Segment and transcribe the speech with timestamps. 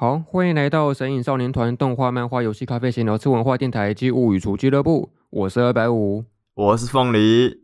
[0.00, 5.10] 好，欢迎来到神影少年团动画、漫画、游戏、咖啡闲聊吃文化电台及物语厨俱乐部。
[5.28, 6.24] 我是二百五，
[6.54, 7.58] 我是凤梨。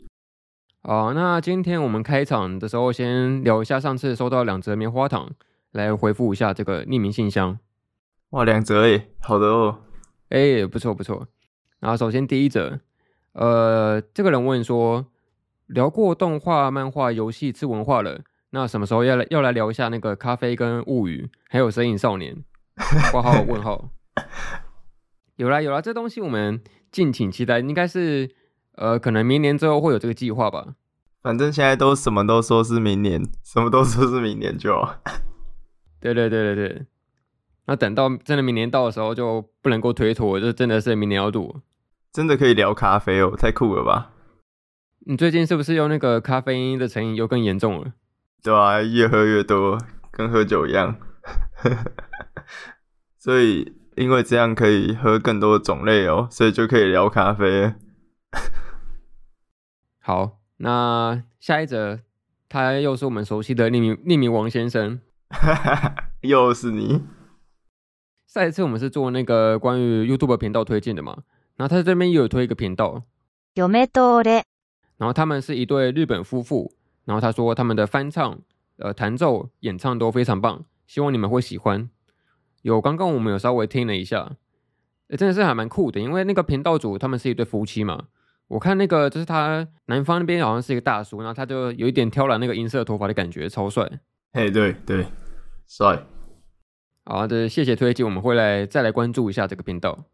[0.82, 5.30] 好，那今天我们开场的时候，先聊一下上次收到两则棉花糖，
[5.70, 7.56] 来回复一下这个匿名信箱。
[8.31, 9.78] 哇，两则诶，好的哦，
[10.30, 11.28] 哎，不错不错。
[11.78, 12.80] 然后首先第一则，
[13.35, 15.06] 呃，这个人问说，
[15.66, 18.23] 聊过动画、漫画、游戏、次文化了。
[18.55, 22.36] 那什么时候要来要来聊一下那个咖啡跟物语，还有神隐少年？
[23.10, 23.90] 括号问号，
[25.34, 26.62] 有啦有啦，这东西我们
[26.92, 28.30] 敬请期待，应该是
[28.76, 30.74] 呃，可能明年之后会有这个计划吧。
[31.20, 35.00] 反正现在都什么都说是明年，什么都说是明年就好。
[36.00, 36.86] 对对对对对，
[37.66, 41.60] 那等到真的明年到的时候，就不能够推脱，就真的是明年要赌。
[42.12, 44.12] 真的可以聊咖啡哦，太酷了吧？
[45.06, 47.92] 你最近是不是用那个咖啡因的成瘾又更严重了？
[48.44, 49.78] 对啊，越喝越多，
[50.10, 50.98] 跟喝酒一样。
[53.18, 57.73] 所以因为这样可以喝更多的种类哦，所以就可以聊咖啡。
[59.98, 62.01] 好，那下一则，
[62.51, 65.01] 他又是我们熟悉的匿名匿名王先生。
[66.20, 67.01] 又是你。
[68.27, 71.23] 上一次我们是做那个关于 YouTube 频道推荐的嘛，
[71.56, 73.05] 然后他这边又有推一个频道。
[73.55, 76.75] 然后他们是一对日本夫妇。
[77.05, 78.39] 然后他说他们的翻唱、
[78.79, 81.89] 呃弹奏、演唱都非常棒，希望你们会喜欢。
[82.63, 84.37] 有刚刚我们有稍微听了一下，
[85.19, 88.05] 真的是还蛮酷的，因为那个频道主他们是一对夫妻嘛。
[88.49, 93.91] 我看那个就是他南方那边好像是一个大叔，然后他就有一点挑染那个银色头发的感觉，超帅。
[94.33, 95.07] 嘿，对对，
[95.67, 96.05] 帅。
[97.05, 100.05] 好的，谢谢推荐，我们会来再来关注一下这个频道。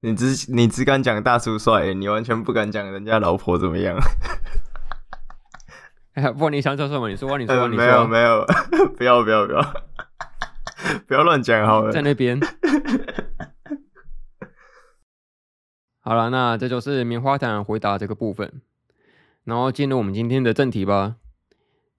[0.00, 3.96] 你只你只敢讲大叔帅，你完全不敢讲人家老婆怎么样。
[6.14, 7.08] 哎， 不，你想说什么？
[7.08, 7.84] 你说，你说，你说。
[7.84, 8.46] 没有，没有，
[8.96, 9.62] 不要，不要，不要，
[11.06, 11.92] 不要乱讲好了。
[11.92, 12.40] 在那边。
[16.00, 18.60] 好了，那这就是棉花糖回答这个部分，
[19.44, 21.16] 然后进入我们今天的正题吧。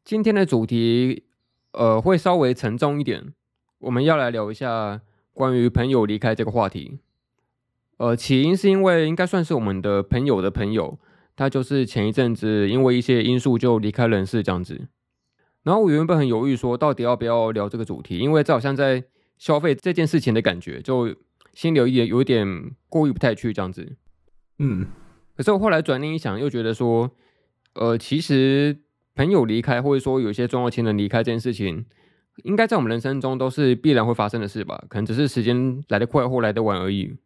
[0.03, 1.25] 今天的主题，
[1.71, 3.33] 呃，会稍微沉重一点。
[3.79, 5.01] 我们要来聊一下
[5.33, 6.99] 关于朋友离开这个话题。
[7.97, 10.99] 呃，起因是因为应该算是我们的朋友的朋友。
[11.35, 14.87] 他就是前一阵子因为一些因素就离开人世这样子，
[15.63, 19.03] 然后我原本很犹豫说到底要不要聊这个主题，因为这好像在
[19.37, 21.15] 消费这件事情的感觉，就
[21.53, 23.95] 心里有一点有一点过意不太去这样子。
[24.59, 24.85] 嗯，
[25.35, 27.11] 可是我后来转念一想，又觉得说，
[27.73, 28.77] 呃，其实
[29.15, 31.85] 朋友离开或者说有些重要亲人离开这件事情，
[32.43, 37.17] 应该在我们人生中都是必然会发生的事吧，可能只是时间来得快或来得晚而已。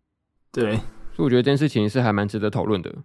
[0.52, 0.78] 对，
[1.14, 2.96] 所以我觉得这件事情是还蛮值得讨论的。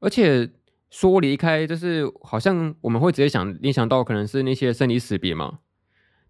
[0.00, 0.50] 而且
[0.90, 5.58] 说离开，就是好像我们会直接想联想到可能是那些生离死别嘛。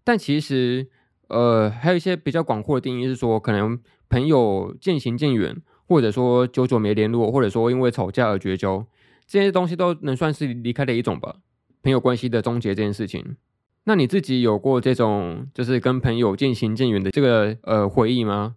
[0.03, 0.87] 但其实，
[1.27, 3.79] 呃，还有一些比较广阔的定义是说，可能
[4.09, 8.85] 朋友渐行渐远，或者说久久没联络，或者说因为吵架而绝交，
[9.27, 11.35] 这些东西都能算是离开的一种吧。
[11.83, 13.37] 朋友关系的终结这件事情，
[13.83, 18.55] 那你自己有过这种就是跟朋友渐行渐远的这个呃回忆吗？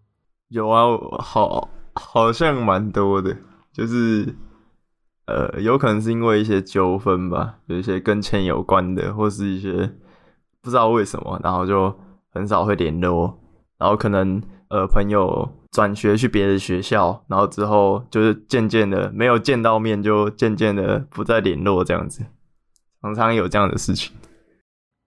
[0.49, 3.37] 有啊，好，好像蛮多的，
[3.73, 4.35] 就是。
[5.33, 9.91] 呃，有可能是因为一些纠纷吧，有一些跟钱有关的，或是一些
[10.61, 11.99] 不知道为什么，然后就
[12.33, 13.41] 很少会联络，
[13.79, 22.27] 然后可能呃朋友转学去别的学校，然后之后就是渐渐的没有见到面，就渐渐的不再联络这样子，
[23.01, 24.15] 常常有这样的事情。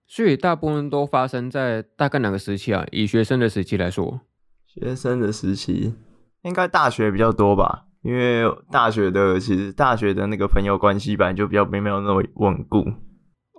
[0.07, 2.85] 所以大部分都发生在大概哪个时期啊？
[2.91, 4.21] 以学生的时期来说，
[4.65, 5.93] 学生的时期
[6.43, 7.85] 应该大学比较多吧。
[8.05, 12.85] 因为大学的其实大学的那个朋友关系本来就比较没没有那么稳固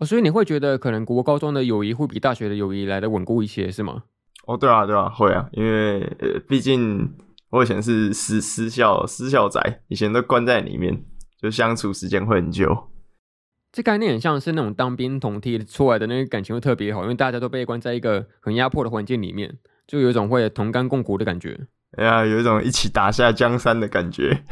[0.00, 4.04] 哦，所以你会觉得可能国高中的友谊会比大学的友谊来的稳固一些，是吗？
[4.46, 7.12] 哦，对啊，对啊，会啊，因为呃，毕竟
[7.50, 11.04] 我以前是私私校私校仔，以前都关在里面，
[11.42, 12.88] 就相处时间会很久。
[13.72, 21.66] 这概念很像是那种当兵同梯出来的那个感情会特别好，因为大家都被关在一个很压迫的环境里面，就有一种会同甘共苦的感觉。
[21.96, 24.42] 哎呀，有一种一起打下江山的感觉。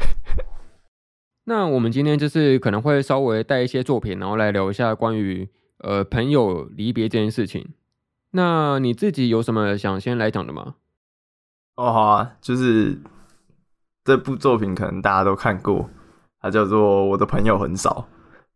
[1.45, 5.47] 那我们今天就是可能会稍微带一些作品，然后来聊一下关于
[5.77, 7.69] 呃朋友离别这件事情。
[8.31, 10.75] 那你自己有什么想先来讲的吗？
[11.75, 12.97] 哦，好啊，就是
[14.03, 15.89] 这部作品可能大家都看过，
[16.41, 18.07] 它叫做《我的朋友很少》，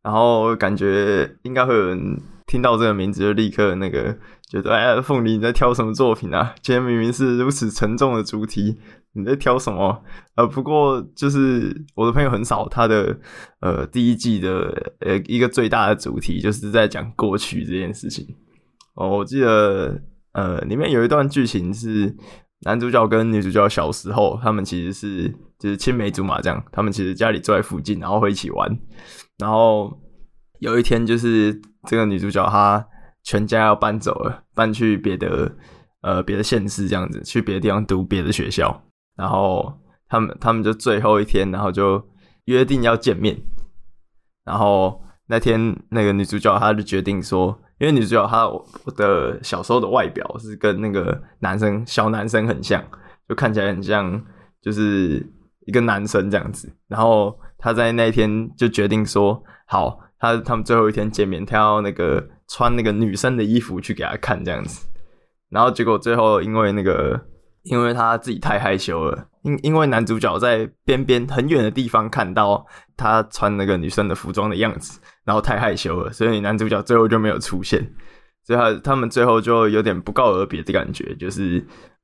[0.02, 4.18] 然后感觉应该会有人听到这个名字就立刻那个。
[4.50, 6.56] 觉得哎，凤梨你在挑什么作品啊？
[6.64, 8.80] 今天明明是如此沉重的主题，
[9.14, 10.04] 你在挑什么？
[10.36, 13.16] 呃，不过就是我的朋友很少，他的
[13.62, 18.26] 呃第一季的呃一个最大的主题就是在讲过去这件事情。
[18.96, 22.18] 哦，我记得呃，里面有一段剧情是
[22.62, 25.30] 男主角跟女主角小时候，他们其实是
[25.60, 28.80] 就是青梅竹马这样，他们其实家里住在附近，然后会一起玩。
[29.38, 29.96] 然后
[30.58, 32.86] 有一天，就是这个女主角她
[33.24, 35.56] 全家要搬走了，搬去别的
[36.02, 38.84] 呃别的县市这样子，去别的地方读别的学校。
[39.16, 39.74] 然后
[40.08, 42.04] 他们他们就最后一天，然后就
[42.46, 43.38] 约定要见面。
[44.44, 47.60] 然后那天那个女主角她就决定说。
[47.80, 48.46] 因为女主角她
[48.98, 52.84] 的小时候的外表是跟那个男生小男生很像，
[53.26, 54.22] 就看起来很像，
[54.62, 55.26] 就是
[55.66, 56.70] 一个男生这样子。
[56.90, 64.88] 然后她在那天就决定说，好，他他们最后一天见面，他要那个穿那个女生的衣服去给他看这样子。
[65.50, 67.20] 然后结果最后因为那个，
[67.64, 75.00] 因为他自己太害羞了，因因为男主角在边边很远的地方看到他穿那个女生的服装的样子。
[75.26, 77.80] 然后太害羞了，所以男主角最后就没有出现，
[78.44, 81.64] 所以他他们最后就有点不告而别的感觉，就是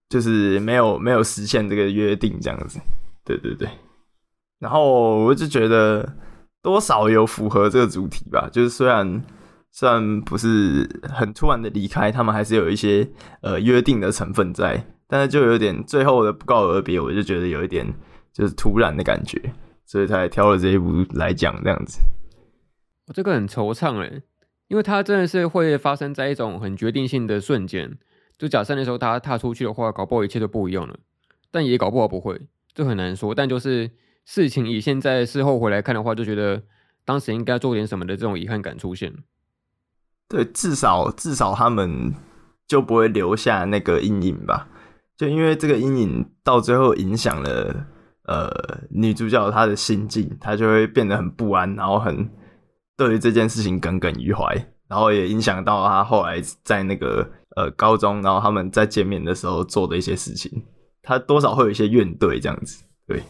[0.10, 2.80] 就是没有没有实现这个约定这样子，
[3.26, 3.68] 对对对。
[4.60, 6.08] 然后我就觉得
[6.66, 9.24] 多少有符合这个主题吧，就是虽然
[9.70, 13.08] 虽然不是很突然的离开，他们还是有一些
[13.42, 17.86] 呃约定的成分在，但是就有点最后的不告而别，我就觉得有一点
[18.34, 19.40] 就是突然的感觉，
[19.86, 22.00] 所以才挑了这一部来讲这样子。
[23.06, 24.24] 我这个很惆怅诶，
[24.68, 27.96] 因为他真的是会发生在一种很决定性的瞬间。
[28.40, 30.98] 就假设那时候他踏出去的话，搞不好一切都不一样了，
[31.52, 32.42] 但也搞不好不会，
[32.74, 33.36] 这很难说。
[33.36, 33.92] 但就是
[34.26, 36.64] 事情以现在事后回来看的话，就觉得
[37.06, 39.14] 当时应该做点什么的这种遗憾感出现。
[40.28, 42.14] 对，至少至少他们
[42.68, 44.68] 就不会留下那个阴影吧？
[45.16, 47.86] 就因为这个阴影到最后影响了
[48.24, 48.50] 呃
[48.90, 52.30] 女主角她的心境，她就会变得很不安，然后很。
[52.98, 54.56] 对于这件事情耿耿于怀，
[54.88, 60.64] 然后也影响到她后来在那个呃高中，然后他们在见面的时候做的一些事情，
[61.04, 62.86] 他多少会有一些怨怼这样子。
[63.06, 63.22] 对，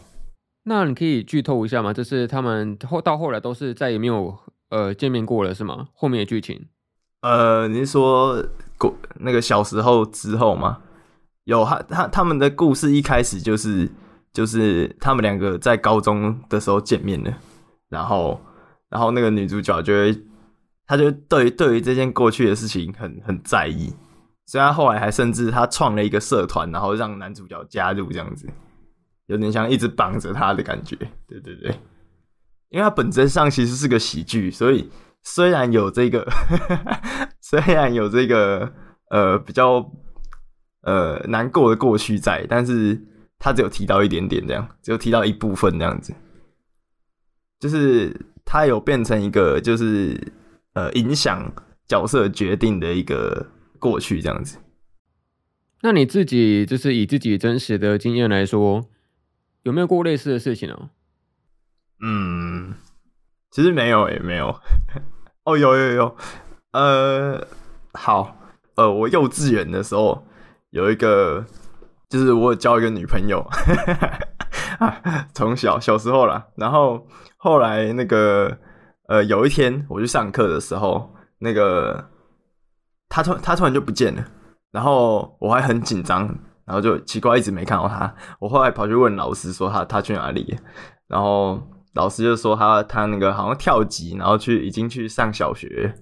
[0.68, 1.92] 那你可以剧透一下吗？
[1.92, 4.36] 就是他们后到后来都是再也没有
[4.68, 5.88] 呃见面过了，是吗？
[5.94, 6.66] 后面的剧情？
[7.22, 8.44] 呃，你是说
[8.76, 10.78] 过那个小时候之后吗？
[11.44, 13.90] 有他他他们的故事一开始就是
[14.32, 17.32] 就是他们两个在高中的时候见面的，
[17.88, 18.40] 然后。
[18.88, 20.16] 然后那个女主角就会，
[20.86, 23.92] 她就对对于这件过去的事情很很在意，
[24.46, 28.48] 所以她后来还甚至她创了一个社团，然后让男主角加入这样子，
[29.26, 30.96] 有点像一直绑着他的感觉。
[31.28, 31.70] 对对对，
[32.70, 34.90] 因为它本质上其实是个喜剧，所以
[35.22, 36.26] 虽然有这个，
[37.40, 38.72] 虽然有这个
[39.10, 39.90] 呃比较
[40.82, 43.00] 呃难过的过去在，但是
[43.38, 46.14] 他只有提到一点点这样，只有提到一部分这样子，
[47.60, 48.14] 就是。
[48.48, 50.16] 他有变成一个，就是
[50.74, 51.52] 呃，影响
[51.88, 53.44] 角色决定的一个
[53.80, 54.56] 过去这样子。
[55.82, 58.88] 那你自己就是以自己真实的经验来说，
[59.66, 60.90] 有没有过类似的事情呢？
[62.00, 62.74] 嗯，
[63.50, 64.54] 其实没有，也没有。
[65.42, 66.16] 哦，有有有，
[66.70, 67.44] 呃，
[67.94, 68.36] 好，
[68.76, 70.24] 呃，我幼稚园的时候
[70.70, 71.44] 有一个，
[72.08, 73.44] 就是我有交一个女朋友，
[75.34, 77.06] 从小小时候啦，然后。
[77.38, 78.58] 后来那个
[79.08, 82.10] 呃，有一天我去上课的时候，那个
[83.08, 84.24] 她突她突然就不见了，
[84.72, 86.36] 然后我还很紧张，
[86.66, 88.14] 然后就奇怪一直没看到他。
[88.38, 90.58] 我后来跑去问老师说他他去哪里，
[91.06, 91.62] 然后
[91.94, 95.94] 老师就说他他那个好像跳级，然后去已经去上小学，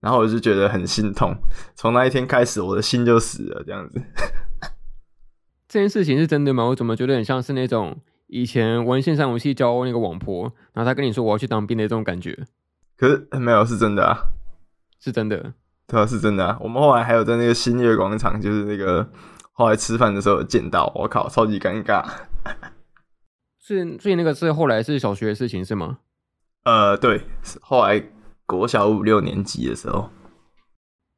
[0.00, 1.34] 然后我就觉得很心痛。
[1.74, 4.00] 从那一天开始，我的心就死了，这样子。
[5.68, 6.64] 这件事情是真的吗？
[6.64, 8.00] 我怎么觉得很像是那种。
[8.26, 12.36] 以前玩线上游戏交那个网婆，然后他跟你说我要去当兵的这种感觉，
[12.96, 14.18] 可是没有，是真的啊，
[14.98, 15.52] 是真的，
[15.86, 16.56] 对啊，是真的啊。
[16.60, 19.06] 我们后来还有在那个新月广场，就是那个
[19.56, 22.04] 后来吃饭的时候有见到，我靠，超级尴尬。
[23.62, 26.00] 是，所以那个是后来是小学的事情是吗？
[26.64, 27.22] 呃，对，
[27.62, 28.02] 后来
[28.46, 30.10] 国小五六年级的时候。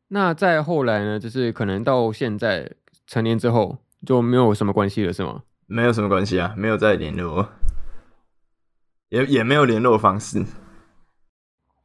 [0.09, 1.19] 那再后来呢？
[1.19, 2.71] 就是可能到现在
[3.07, 5.43] 成年之后就没有什么关系了，是吗？
[5.66, 7.49] 没有什么关系啊，没有再联络，
[9.09, 10.45] 也也没有联络方式。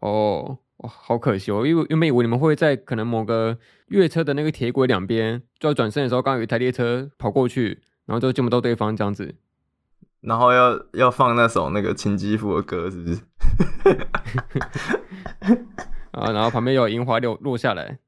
[0.01, 3.57] 哦，哇，好可惜哦，因为因为以为你们会在可能某个
[3.87, 9.35] 月车的那个铁轨两边，就要转身的时候，刚好有一台列车跑过去，然后就见不到对方这样子。
[10.21, 13.21] 然后要要放那首那个秦基富的歌，是不是？
[16.11, 17.99] 啊，然后旁边有樱花落落下来。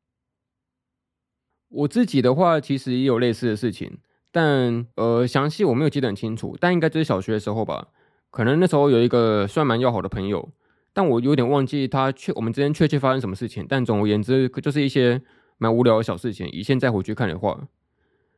[1.70, 3.98] 我自己的话，其实也有类似的事情。
[4.32, 7.88] 但呃，详细我没有记得很清楚，但应该就是小学的时候吧。
[8.30, 10.50] 可能那时候有一个算蛮要好的朋友，
[10.94, 13.66] 但我有点忘记他确我们之间确切发生什么事情。
[13.68, 15.20] 但总而言之，就是一些
[15.58, 16.48] 蛮无聊的小事情。
[16.52, 17.68] 以现在回去看的话，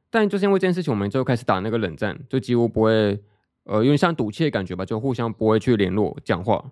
[0.09, 3.21] 但就是因为这件事情，我们就开始打那个冷战，就几乎不会，
[3.65, 6.71] 呃，有点像赌气的感觉吧，就互相不会去联络讲话。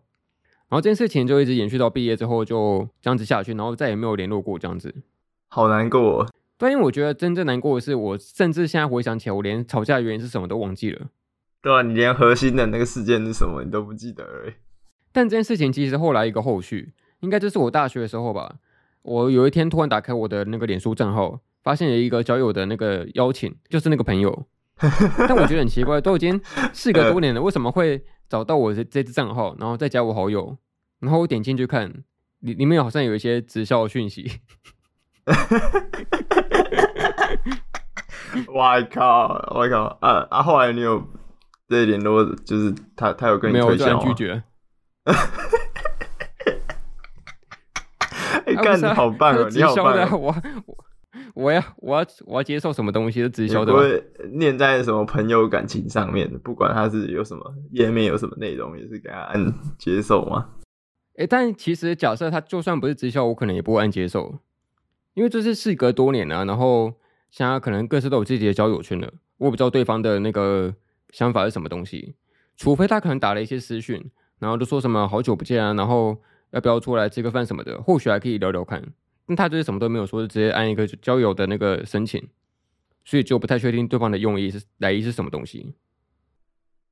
[0.69, 4.95] 然后这件事情就一直延续到毕业之后，就这样子下去，然后再也没有联络过这样子。
[5.49, 6.27] 好难过哦。
[6.57, 11.07] 对，因为我觉得真正难过的是，我甚至现在回想起来，我连吵架的原因是什么都忘记了。
[11.61, 14.53] 对啊，你连核心的那个事件是什么你都不记得了。
[15.13, 16.91] 但这件事情其实后来一个后续，
[17.21, 18.55] 应该就是我大学的时候吧。
[19.03, 24.45] 我有一天突然打开我的那个脸书账号，发现有一个交友的那个邀请，就是那个朋友。
[25.27, 26.41] 但我觉得很奇怪，都已经
[26.73, 30.57] 事隔多年了，为什么会找到我这这支账号，然后再加我好友？
[30.99, 32.03] 然后我点进去看，
[32.39, 34.39] 里里面好像有一些直销的讯息。
[38.47, 39.27] 我靠！
[39.53, 39.97] 我靠！
[40.01, 40.41] 啊啊！
[40.41, 41.05] 后来你有
[41.67, 44.01] 这联络，就是他他有跟你推销吗？
[44.01, 44.43] 没有，拒绝。
[48.45, 49.49] 哎、欸，干得好棒哦！
[49.49, 50.17] 你好棒哦！
[50.17, 50.85] 我我
[51.35, 53.71] 我要我要我要接受什么东西是直销的？
[53.71, 60.49] 不会念在什么朋友感情上面，不管他是有什么页面有什么内容，也是给他按接受吗？
[61.15, 64.39] 哎、欸，但其实假设他就算不是直销，我可能也不会按接受，
[65.13, 66.93] 因为这是事隔多年了、啊，然后
[67.29, 70.73] 现在可能各自都有自己的交友圈了，我不知道对方的那个
[71.11, 72.15] 想法是什么东西，
[72.57, 74.09] 除非他可能打了一些私讯，
[74.43, 76.15] 然后就说什么好久不见啊，然后。
[76.53, 77.81] 要不要出来吃个饭什么的？
[77.81, 78.79] 或许还可以聊聊看。
[79.25, 82.29] 但他就是什么都没有说，就直接按一个交友的那个申请，
[83.03, 85.73] 所以就不太确定对方的用意是来意是什么东西。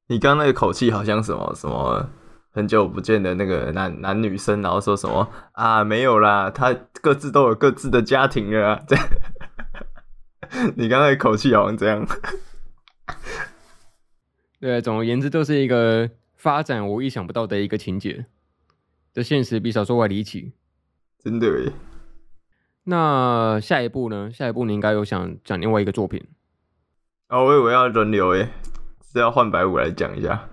[0.07, 2.09] 你刚刚那个口气好像什么什么
[2.49, 8.83] 很久不见的那个男男女生，然后说什么啊没有啦，他各自都有各自的家庭了啊。
[8.87, 9.07] 这样，
[10.75, 12.03] 你刚刚那口气好像这样。
[14.59, 16.09] 对，总而言之，就是一个
[16.41, 18.25] 发展我意想不到的一个情节。
[19.13, 20.53] 这现实比小说还离奇，
[21.19, 21.71] 真的耶。
[22.85, 24.31] 那下一步呢？
[24.31, 26.19] 下一步你应该有想讲另外一个作品。
[27.29, 28.49] 哦，我以为要轮流诶，
[29.03, 30.49] 是要换白五来讲一下。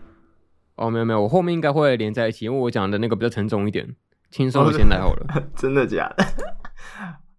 [0.77, 3.97] 哦，没有没有，我后面应该会连在一起，因为我讲的那个比较沉重一点，
[4.31, 5.27] 轻松先来好了。
[5.35, 6.25] 哦、 真的假 的？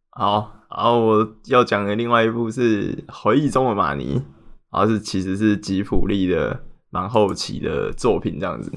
[0.10, 4.16] 好，然后我要讲的另外一部是《回忆中的马尼》，
[4.72, 8.72] 然后是其实是吉普力的蛮后期的作品这样子，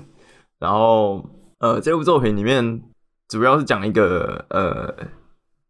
[0.58, 1.24] 然后。
[1.62, 2.82] 呃，这部作品里面
[3.28, 4.92] 主要是讲一个呃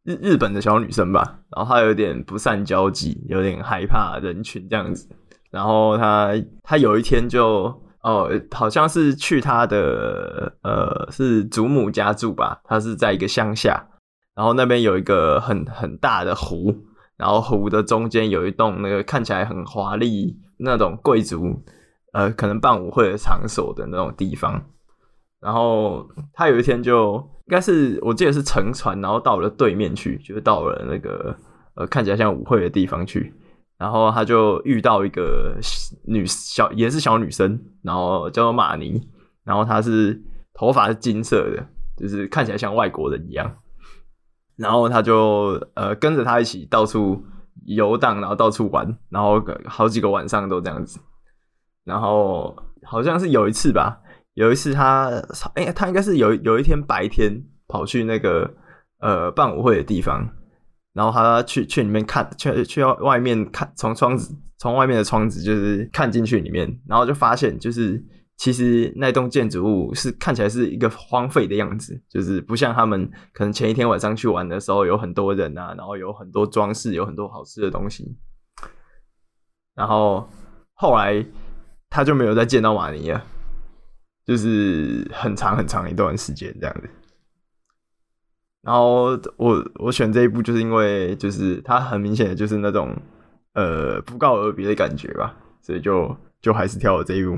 [0.04, 5.06] 日日本的小女生吧，然后她有点不善交际，有点害怕人群这样子。
[5.50, 6.30] 然后她
[6.62, 13.86] 她有一天就哦，好像是去她的呃是祖母家住吧，她是在一个乡下，
[14.34, 16.74] 然后那边有一个很很大的湖，
[17.18, 21.62] 然后湖的中间有一栋那个看起来很华丽那种贵族
[22.12, 24.62] 呃可能办舞会的场所的那种地方。
[25.40, 27.16] 然后他有一天就
[27.46, 31.36] 应该是我记得是乘船，然后到了对面去，就是到了那个
[31.74, 33.34] 呃看起来像舞会的地方去。
[33.78, 35.56] 然后他就遇到一个
[36.06, 39.02] 女小也是小女生，然后叫做玛尼，
[39.42, 40.22] 然后她是
[40.54, 41.66] 头发是金色的，
[41.96, 43.56] 就是看起来像外国人一样。
[44.54, 47.24] 然后他就呃跟着她一起到处
[47.64, 51.00] 游荡，然后到处玩，然后好几个晚上都这样子。
[51.84, 53.98] 然后好像是有一次吧。
[54.34, 58.50] 有一次他，他、欸、哎，他应该是有有一天白天跑去那个
[58.98, 60.26] 呃办舞会的地方，
[60.94, 68.02] 然后他去去里面看，去去外面看，从窗子从外面的窗子就是看进去里面，然后就发现就是
[68.38, 78.16] 其实那栋建筑物是看起来是一个荒废的样子，就是不像他们可能前一天晚上去玩的时候有很多人啊，然后有很多装饰，有很多好吃的东西，
[79.74, 80.26] 然后
[80.72, 81.22] 后来
[81.92, 83.22] 他就没有再见到玛尼了。
[84.24, 86.88] 就是很长很长一段时间这样子，
[88.62, 92.96] 然后我我选这一部就是因为就是他很明显的就是那种
[93.54, 97.36] 呃不告而别的感觉吧，所以就就还是挑了这一部，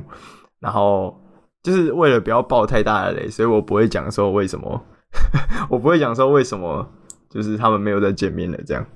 [0.61, 1.19] 然后
[1.63, 4.85] 就是为了不要爆太大的雷，所以我不会讲说为什么，
[5.71, 6.87] 我不会讲说为什么
[7.31, 8.87] 就是他们没有再见面了这样，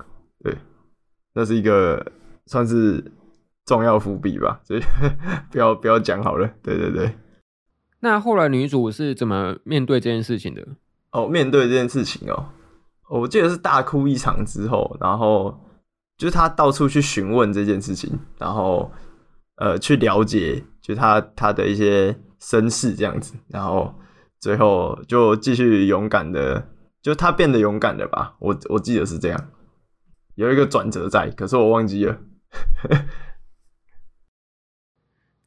[0.44, 0.54] 对，
[1.32, 2.12] 那是一个
[2.44, 3.02] 算是
[3.68, 4.80] 重要伏笔吧，所以
[5.52, 7.14] 不要不要讲好了，对对对。
[8.00, 10.66] 那后来女主是怎么面对这件事情的？
[11.12, 12.46] 哦，面对这件事情哦，
[13.10, 15.60] 我记得是大哭一场之后，然后
[16.16, 18.90] 就是她到处去询问这件事情，然后
[19.56, 23.94] 呃去了解，就她她的一些身世这样子，然后
[24.40, 26.66] 最后就继续勇敢的，
[27.02, 28.34] 就她变得勇敢了吧？
[28.40, 29.50] 我我记得是这样，
[30.36, 32.16] 有一个转折在，可是我忘记了。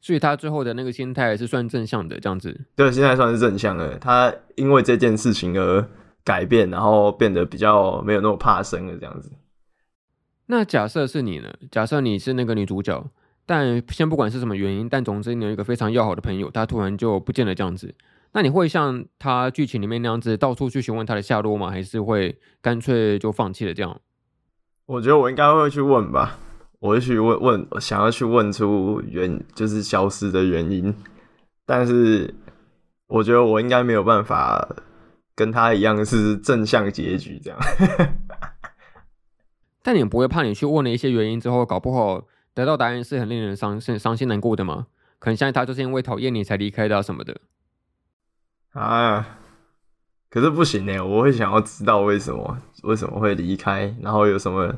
[0.02, 2.60] 所以他最后的那个心态是算正向的，这样子。
[2.76, 3.96] 对，心态算是正向的。
[3.98, 5.88] 他因为这件事情而
[6.24, 9.32] 改变，然后变得比较没有那么怕生了这样子。
[10.46, 11.54] 那假设是你呢？
[11.70, 13.08] 假设你是那个女主角，
[13.46, 17.94] 但先不管是什么原因，但总之你有一个非常要好的朋友，他突然就不见了这样子，
[18.32, 21.70] 那你会像他剧情里面那样子到处去询问他的下落吗？
[21.70, 24.00] 还是会干脆就放弃了这样？
[24.86, 26.38] 我觉得我应该会去问吧，
[26.82, 30.92] 我会去问问，想要去问出原就是消失的原因，
[31.64, 32.34] 但是
[33.06, 34.68] 我觉得我应该没有办法
[35.36, 37.60] 跟他一样是正向结局这样。
[39.80, 44.88] 但你不会怕你去问了一些原因之后，搞不好得到答案是很令人伤心、伤心难过的吗？
[45.20, 47.40] 可能现在他就是因为讨厌你才离开的什么的
[48.72, 49.38] 啊。
[50.28, 54.74] 可是不行呢，我会想要知道为什么为什么会离开，然后有什么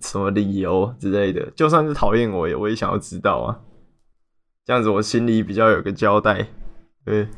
[0.00, 1.50] 什么理由之类的。
[1.56, 3.60] 就算是讨厌我，也我也想要知道啊。
[4.64, 6.48] 这样子我心里比较有个交代。
[7.04, 7.28] 对，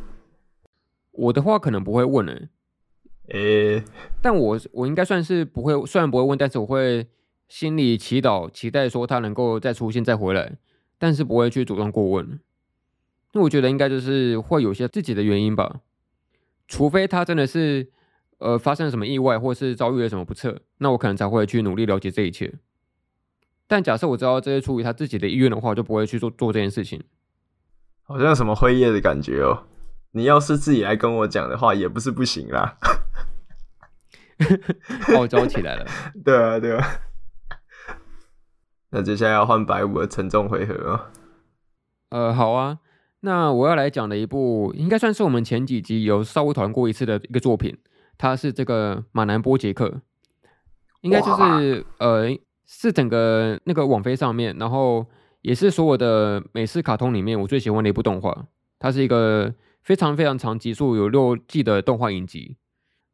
[1.12, 2.32] 我的话可能不会问呢。
[3.28, 3.84] 诶、欸，
[4.20, 7.06] 但我我应该算是不会，虽然不会问，但是我会
[7.46, 10.58] 心里祈祷，期待说他能够再出现再回来，
[10.98, 12.40] 但是不会去主动过问。
[13.32, 15.82] 那我觉得应该就是会有些自己的原因吧。
[16.66, 17.92] 除非他真的是，
[18.40, 22.52] 呃，发生了什么意外，或是遭遇了什么不测，那我可能才会去努力了解这一切。
[23.66, 27.02] 但假设我知道这是出于他自己的意愿的话，我就不会去做做这件事情。
[28.02, 29.66] 好像什么辉夜的感觉哦。
[30.12, 32.76] 你要是自己来跟我讲的话，也不是不行啦。
[35.14, 35.86] 傲娇起来了。
[36.24, 36.84] 对啊，对啊。
[38.90, 41.00] 那接下来要换白五的沉重回合哦。
[42.08, 42.78] 呃，好啊。
[43.20, 47.76] 那我要来讲的一部，应该算是我们前几集有稍微讨论过一次的一个作品，
[48.20, 50.02] 它是这个马南波杰克，
[51.00, 52.28] 应该就是呃，
[52.66, 55.06] 是整个那个网飞上面，然后
[55.40, 58.46] 也是所有的美式卡通里面我最喜欢的一部动画，
[58.78, 62.56] 它是一个非常非常长集数，有六季的动画影集，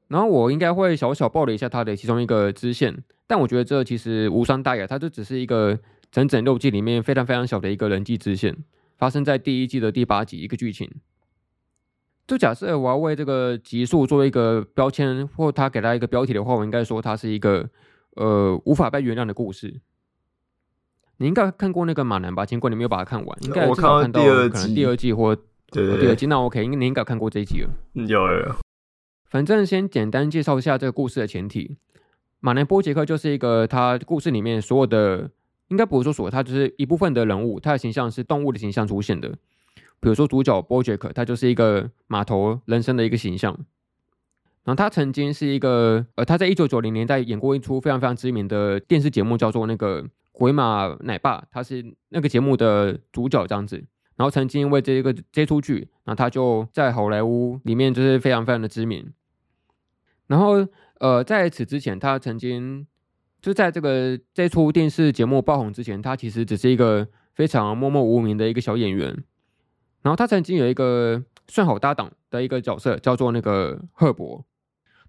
[0.09, 5.79] 然后我应该会小小爆了一下它的其中一个支线，但我觉得这其实无伤大雅，它就只是一个
[6.11, 8.57] 整整六季里面非常非常小的一个人际支线。
[8.99, 10.91] 发生在第一季的第八集，一个剧情。
[12.27, 17.69] 就假设我要为这个集数做一个标签，或他给他一个标题的话，我应该说它是一个
[18.17, 19.81] 呃无法被原谅的故事。
[21.19, 22.45] 你应该看过那个马南吧？
[22.45, 25.37] 尽管你没有把它看完，应该至少看到可能第二季或
[25.71, 26.27] 第二季。
[26.27, 27.71] 那 OK，应该你应该看过这一集了。
[27.95, 28.57] 有。
[29.25, 31.77] 反正先简单介绍一下这个故事的前提。
[32.41, 35.31] 马南波杰克就是一个他故事里面所有的。
[35.69, 39.37] 应该不是说所有，他就是一部分的人物，他的形象是动物的形象出现的。
[40.01, 43.53] 比如说主角波杰克，他就是一个码头人生的一个形象。
[44.65, 53.77] 然后他曾经是一个，呃，他在一九九零年代演过一出非常非常知名的电视节目，叫做那个《鬼马奶爸》，他是那个节目的主角这样子。
[54.17, 59.13] 然后曾经因为这个这出剧，然后他就在好莱坞里面就是非常非常的知名。
[60.27, 60.67] 然后，
[60.99, 62.87] 呃，在此之前，他曾经。
[63.43, 69.23] 就在这个这出电视节目爆红之前，他其实只是一个非常默默无名的一个小演员。
[70.07, 74.37] 然后他曾经有一个算好搭档的一个角色，叫做那个赫伯。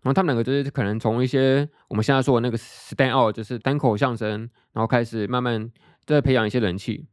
[0.01, 5.71] 然后他们两个就是可能从一些我们现在说的那个 stand out，就是单口相声，然后开始慢慢
[6.03, 7.05] 在培养一些人气。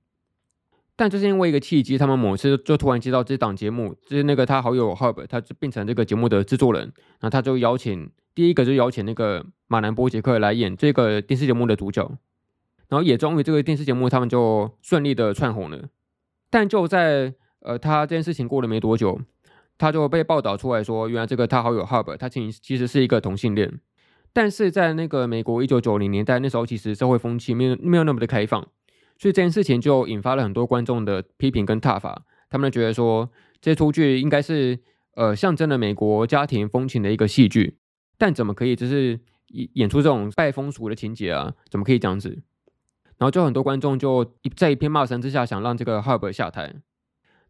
[0.96, 6.84] 但就是因为一个契机，他们某次就突然接到这档节目，就是那个他好友 Herb，他就变成这个节目的制作人，
[7.20, 8.10] 然后他就邀请。
[8.34, 12.10] 第一个就邀请那个马南波杰克来演这个电视节目的主角，
[12.88, 15.90] 然后也终于这个电视节目他们就顺利的窜红了。
[16.48, 19.20] 但就在呃他这件事情过了没多久，
[19.76, 23.80] 他就被报道出来说，原来这个他好友 Hub 他其其实是一个同性恋。
[24.32, 28.60] 但是在那个美国一九九零年代那时候，其实社会风气没有没有那么的开放，
[29.18, 32.24] 所以这件事情就引发了很多观众的批评跟挞伐。
[32.50, 34.78] 他们觉得说这出剧应该是
[35.14, 37.78] 呃象征了美国家庭风情的一个戏剧。
[38.18, 41.52] 但怎么可以就是演演出这种败风俗的情节啊？
[41.70, 42.30] 怎么可以这样子？
[43.18, 46.74] 然后就很多观众就在一片骂声之下，想让这个 Hub 下台。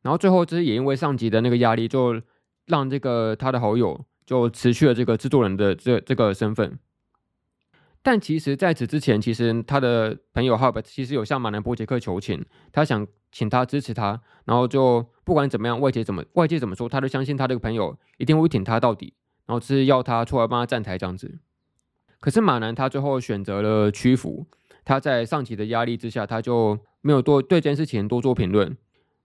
[0.04, 2.22] 然后最后就是也因为上级的那个压力，就
[2.66, 6.78] 让这个他的好友就辞去了这个制作人的这这个身份。
[8.02, 19.14] 但其实在此之前，其实他的朋友 Herb 其实有向马南波杰克求情，他想请他支持他，然后就不管怎么样，外界怎么外界怎么说，他都相信他这个朋友一定会挺他到底。
[19.46, 21.38] 然后是要他出来帮他站台这样子，
[22.18, 24.46] 可是马南他最后选择了屈服，
[24.86, 28.74] 他在上级的压力之下，他就没有多对这件事情多做评论，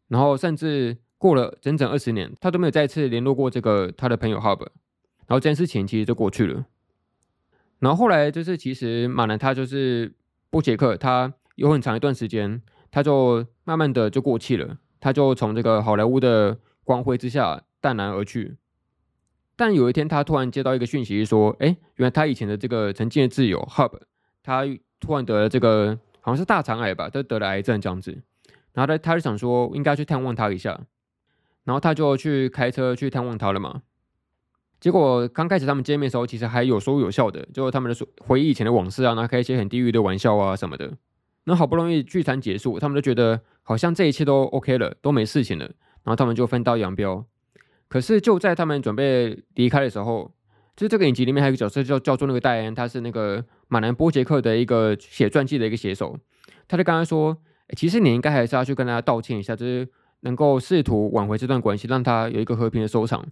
[0.10, 6.66] 然后甚至过了整整二十年，他都没有再次联络过这个他的朋友 Hub，然后这件事情其实就过去了。
[7.80, 10.14] 然后后来就是其实马兰他就是
[10.50, 18.58] 波杰克，他有很长一段时间，他就慢慢的就过气了，他就从这个好莱坞的光辉之下淡然而去。
[19.56, 23.92] 但有一天他突然接到一个讯息说，哎，原来他以前的这个曾经的挚友 Hub，
[24.42, 24.64] 他
[25.00, 28.24] 突然得了这个好像是大肠癌吧，他得了癌症这样子。
[28.80, 30.80] 然后他他就想说应该去探望他一下，
[31.66, 33.82] 然后他就去开车去探望他了嘛。
[34.80, 40.94] 结果刚开始他们见面的时候，其实还有说有笑的，就他们的说回忆以前的往事啊，然后开一些很地狱的玩笑啊什么的。
[41.44, 45.66] 那好不容易聚餐结束，他们都觉得好像这一切都 OK 了，都没事情了。
[45.66, 47.26] 然后他们就分道扬镳。
[47.90, 50.32] 可是就在他们准备离开的时候，
[50.78, 56.18] 就这个影集里面还有个角色叫叫做那个戴安，他是那个马南波杰克的一个写传记的一个写手。
[56.70, 57.36] 他就跟他说
[57.76, 59.88] ：“其实你应该还是要去跟他道歉一下，就是
[60.22, 63.26] 能够试图挽回这段关系，让他有一个和平的收场。”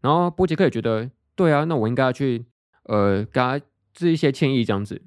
[0.00, 2.44] 然后波杰克也觉得：“对啊，那我应该要去
[2.84, 3.60] 呃跟他
[3.92, 5.02] 致一些歉意这样子。”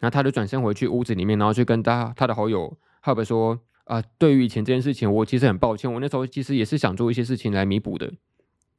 [0.00, 8.06] 然后他就转身回去屋子里面，然后去跟他他的好友哈伯说：“啊，对于以前这件事情，我其实很抱歉，我那时候其实也是想做一些事情来弥补的。”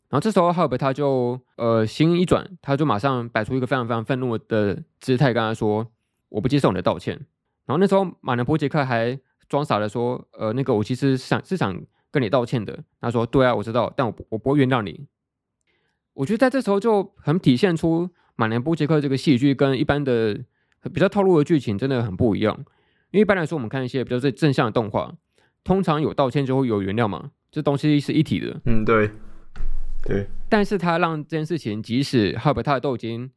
[0.10, 5.88] 然后这时候哈伯他就呃心一转，他就马上摆出一个非常非常愤怒的姿态，跟他说
[6.30, 7.16] ：“我不接受你的道歉。”
[7.66, 11.80] 然后那时候马南波杰克还装傻的说：“呃，那个我其实是想是想
[12.12, 15.08] 跟你道歉的。”他说：“对啊，我知道，但我我不会原谅你。”
[16.14, 20.40] 我觉得在这时候就很体现出马南波杰克这个戏剧跟一般的。
[20.94, 22.56] 比较套路的剧情真的很不一样，
[23.12, 25.12] 因为一般来说，我们看一些比较正正向的动画，
[25.62, 28.62] 通常有道歉就会有原谅嘛，这东西是一体的。
[28.66, 29.10] 嗯，对，
[30.06, 30.28] 对。
[30.48, 33.30] 但是他让这件事情，即使哈伯他都已经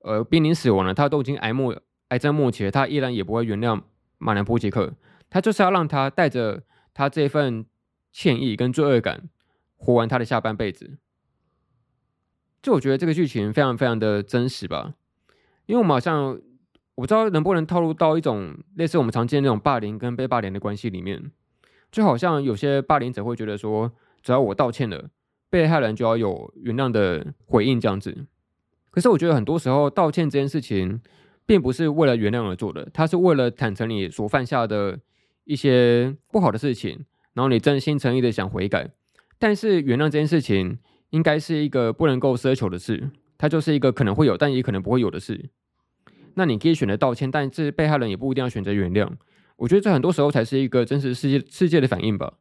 [0.00, 3.80] 呃濒临死亡了，他都已经癌末癌症末期了，他依然也不会原谅
[4.18, 4.92] 马南波杰克，
[5.30, 6.62] 他就是要让他带着
[6.94, 7.66] 他这份
[8.12, 9.28] 歉意跟罪恶感，
[9.76, 10.98] 活完他的下半辈子。
[12.62, 14.94] 就我觉得这个剧情非常非常的真实吧，
[15.66, 16.40] 因为我们好像。
[16.96, 21.30] 我不知道能不能套路到一种类似我们常见那种霸凌跟被霸凌的关系里面，
[21.92, 25.10] 就好像有些霸凌者会觉得说，只要我道歉了，
[25.50, 28.24] 被害人就要有原谅的回应这样子。
[28.90, 30.98] 可是我觉得很多时候道歉这件事情，
[31.44, 34.98] 并不是为了原谅而做的，它是为了坦诚你所犯下的
[35.46, 38.90] 一些不好的事情，然后你真心诚意的想悔改。
[39.38, 40.78] 但是原谅这件事情，
[41.10, 45.48] 应该是一个不能够奢求的事，它就是一个可能会有，但也可能不会有的事。
[46.34, 49.10] 那你可以选择道歉，但是被害人也不一定要选择原谅。
[49.56, 52.34] 我觉得这很多时候才是一个真实世界世界的反应吧。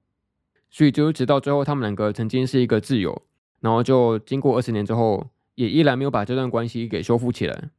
[0.69, 3.21] 所以就直到最后，他们两个曾经是一个挚友，
[3.61, 7.69] 然后就经过二十年之后，也依然没有把这段关系给修复起来。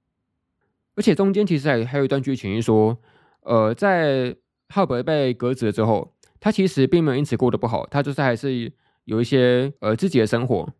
[0.94, 2.96] 而且中间其实还还有一段剧情是说，
[3.40, 4.34] 呃，在
[4.68, 8.72] 哈伯被革职了之后，他其实并没有因此过得不好，他就是还是
[9.04, 10.72] 有一些呃自己的生活。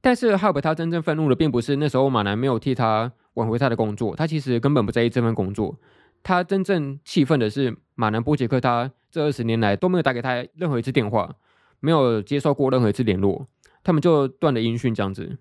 [0.00, 3.12] 但是哈伯他真正愤怒的，并不是那时候马南没有替他。
[3.34, 5.78] 挽回他的工作，他其实根本不在意这份工作。
[6.20, 11.36] 他真正气愤的是马南波杰克，他这二十年来都没有打给他任何一次电话，
[11.78, 13.46] 没有接受过任何一次联络，
[13.84, 15.38] 他们就断了音讯这样子。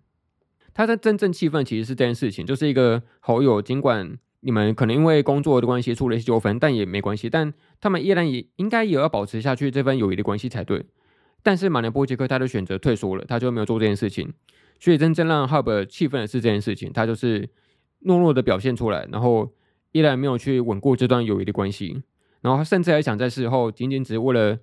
[0.71, 10.85] 他的真正气愤其实是这件事情，就是一个好友，尽管你们可能因为工作的关系出了一些纠纷，但也没关系，但他们依然也应该也要保持下去这份友谊的关系才对。
[11.41, 14.33] 但是马南波杰克他就选择退缩了，他就没有做这件事情。
[14.79, 17.49] 所以真正让哈伯气愤的是这件事情，他就是。
[18.05, 19.51] 懦弱的表现出来，然后
[19.91, 22.01] 依然没有去稳固这段友谊的关系，
[22.39, 24.57] 然后他甚至还想在事后，仅仅只为了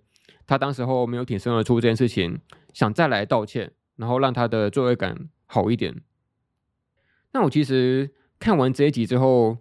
[0.47, 2.41] 他当时候没有挺身而出这件事情，
[2.73, 6.01] 想再来道歉，然后让他的罪恶感好一点。
[7.33, 9.59] 那我其实看完这一集之后，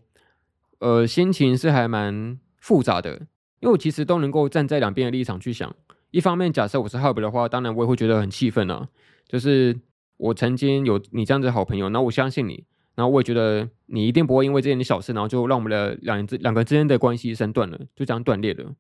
[0.86, 3.14] 呃，心情是还蛮复杂的，
[3.60, 5.76] 因为我其实都能够站在两边的立场去想。
[6.12, 8.88] 一方面，假设我是 Hub 的话，当然我也会觉得很气愤啊，
[9.28, 9.80] 就是
[10.18, 12.66] 我曾经有你这样子的好朋友，那我相信你。
[12.94, 18.76] 然后我也觉得你一定不会因为这件小事，然后就让我们的两人之两个之间的关系生断了，就这样断裂了。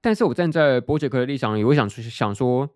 [0.00, 2.70] 但是我站在波杰克的立场，也会想想说，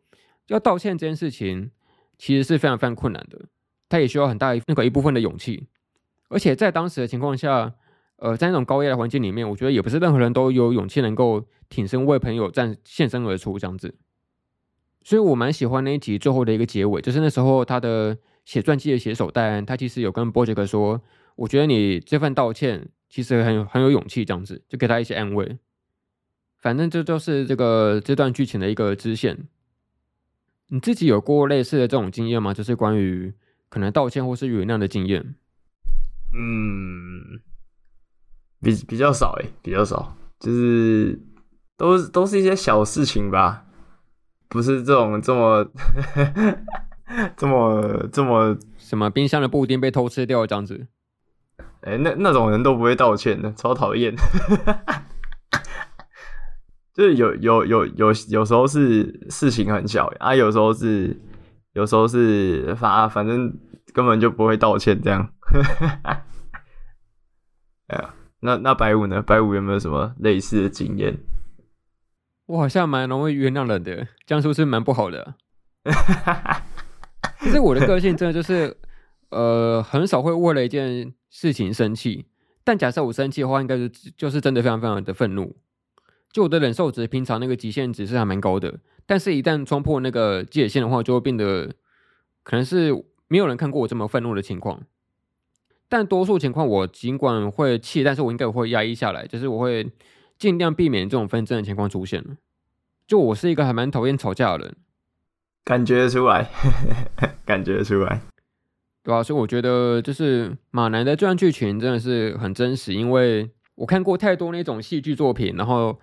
[0.48, 1.70] 要道歉这件事情
[2.18, 3.42] 其实是非常非常困难的，
[3.88, 5.68] 他也需要很大那个一部分的勇气。
[6.28, 7.72] 而且在当时的情况下，
[8.16, 13.94] 呃，在那种高压的环境里面，我觉得也不是任何人都有勇气能够挺身为朋友站现身而出这样子。
[15.02, 18.18] 所以我蛮喜欢那一集最后的一个结尾，就是那时候他的。
[18.46, 21.02] 写传记的写手戴安，他其实有跟波杰克说
[21.34, 25.58] ：“我觉得你这份道歉其实很有很有勇气，这样子就给他一些安慰。
[26.60, 29.48] 反正这就是这个这段剧情的一个支线。
[30.68, 32.54] 你自己有过类似的这种经验吗？
[32.54, 33.34] 就是关于
[33.68, 35.34] 可能道歉或是原谅的经验？
[36.32, 37.40] 嗯，
[38.66, 41.20] 比比较少诶，比较少，就是
[41.76, 43.64] 都都是一些小事情吧，
[44.48, 45.70] 不是这种 这么。
[47.36, 50.88] 这么这么什么冰箱的布丁被偷吃掉这样子？
[51.82, 54.12] 哎、欸，那那种人都不会道歉的，超讨厌。
[56.92, 61.16] 就是有有有有有时候是事情很小啊，有时候是
[61.74, 63.56] 有时候是发，反正
[63.94, 65.32] 根本就不会道歉这样。
[67.86, 69.22] 哎呀，那那白五呢？
[69.22, 71.16] 白五有没有什么类似的经验？
[72.46, 75.34] 我好像蛮容易原谅人的，这样是不是蛮不好的？
[77.40, 78.76] 其实我的个性真的就是，
[79.30, 82.26] 呃，很少会为了一件事情生气。
[82.62, 85.56] 但假设我生气的话，应该是就是真的非常非常的愤怒。
[86.32, 91.72] 就我的忍受值，平常那个极限值是还蛮高的，但是一旦冲破那个界限的话，就会变得
[92.42, 92.92] 可能是
[93.28, 94.82] 没有人看过我这么愤怒的情况。
[95.88, 99.88] 但多数情况，我尽管会气，但是我应该会压抑下来，就是我会
[100.38, 102.24] 尽量避免这种纷争的情况出现。
[103.06, 104.76] 就我是一个还蛮讨厌吵架的人，
[105.64, 106.50] 感觉出来，
[107.46, 108.20] 感觉出来。
[109.04, 116.00] 对啊，所以我觉得就是马男的这段剧情真的是很真实，因为我看过太多那种戏剧作品，然后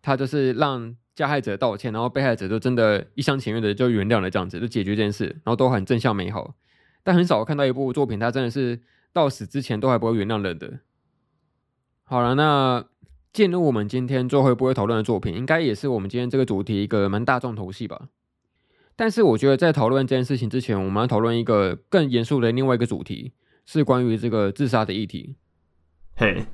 [0.00, 6.54] 他就是让加害者道歉，然后被害者就真的一厢情愿的就原谅了这样子，就解决这件事，然后都很正向美好。
[7.02, 8.80] 但很少看到一部作品，它真的是
[9.16, 10.80] 到死之前都还不会原谅人的。
[12.04, 12.84] 好了，那
[13.32, 18.08] 进入我们今天最后一部会讨论的作品，应该也是我们今天这个主题一个蛮大众头戏吧。
[18.94, 23.32] 但是我觉得在讨论这件事情之前，我们要讨论一个更严肃的另外一个主题，
[23.64, 25.36] 是关于这个自杀的议题。
[26.14, 26.44] 嘿，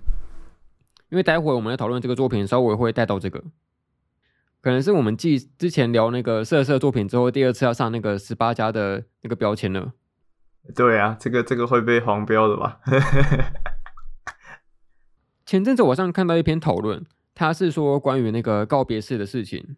[1.10, 3.42] 因为待会我们要讨论这个作品，稍微会带到这个，
[4.60, 9.92] 可能是我们继之前聊那个色色作品之后，第二次要上那个十八家的那个标签了。
[10.74, 12.80] 对啊，这个这个会被黄标的吧？
[15.44, 19.76] 前阵子我上看到一篇讨论，他是说关于那个告别式的事情。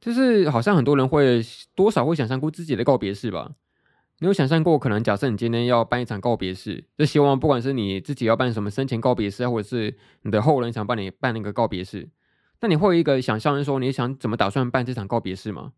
[0.00, 1.42] 就是好像很多人会
[1.74, 3.52] 多少会想象过自己的告别式吧？
[4.18, 12.10] 你有想象过，可能假设你今天要办一场告别式，就希望不管是你自己要办什么生前告别式，或者是你的后人想帮你办那个告别式，
[12.60, 15.72] 那你会有一个想象，是说你想怎么打算办这场告别式吗？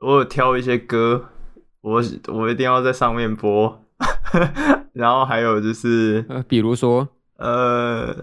[0.00, 1.30] 我有挑一些歌，
[1.80, 3.84] 我我一定要在上面播，
[4.92, 8.16] 然后还有就是，呃，比如说，呃，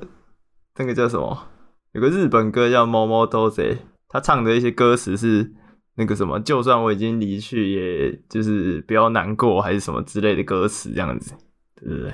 [0.77, 1.47] 那个叫什么？
[1.93, 3.73] 有个日本歌叫《猫猫都贼》。
[4.09, 5.51] 他唱的一些歌词是
[5.95, 11.33] 那个什么，就算我已经离去，也就是不要难过，还是什么之类的歌词这样子，
[11.75, 12.13] 对不对？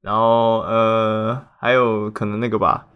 [0.00, 2.86] 然后呃，还有可能那个吧，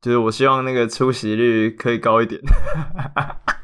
[0.00, 2.40] 就是我希望那个出席率可以高一点。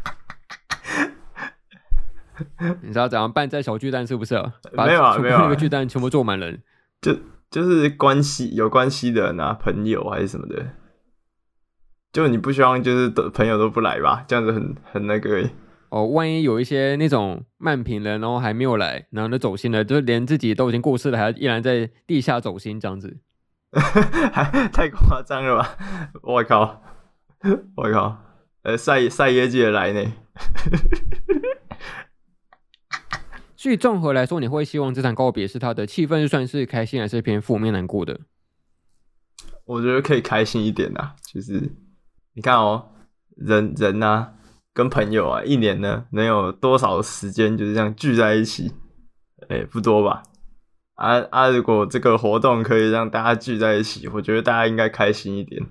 [2.83, 4.35] 你知道怎样办在小巨蛋是不是？
[4.73, 6.63] 没有啊，没有啊，那个巨蛋全部坐满人，
[7.01, 7.17] 就
[7.51, 10.67] 就是关系有关系的人啊，朋友还是什么的。
[12.13, 14.25] 就你不希望就是的朋友都不来吧？
[14.27, 15.49] 这样子很很那个
[15.91, 16.07] 哦。
[16.07, 23.19] 万一有一些那种慢品人，然后还没有来，然后就走心了，就连自己都已经过世了，还依然在地下走心，这样子，
[24.33, 25.77] 还 太夸张了吧？
[26.23, 26.83] 我靠！
[27.77, 28.17] 我靠！
[28.63, 30.13] 呃，赛赛业界来呢。
[33.57, 38.21] 所以综合来说，你会希望这场告别是他的气氛算是开心，还是偏负面难过的？
[39.65, 41.73] 我觉得可以开心一点啊，就是。
[42.35, 42.91] 你看哦，
[43.37, 44.33] 人人呐、啊，
[44.75, 48.73] 跟朋友啊，一年呢能有多少时间就是这样聚在一起？
[49.49, 50.23] 哎、欸，不多吧？
[50.97, 51.49] 啊啊！
[51.49, 55.63] 如果这个活动可以让大家聚在一起，我觉得大家应该开心一点。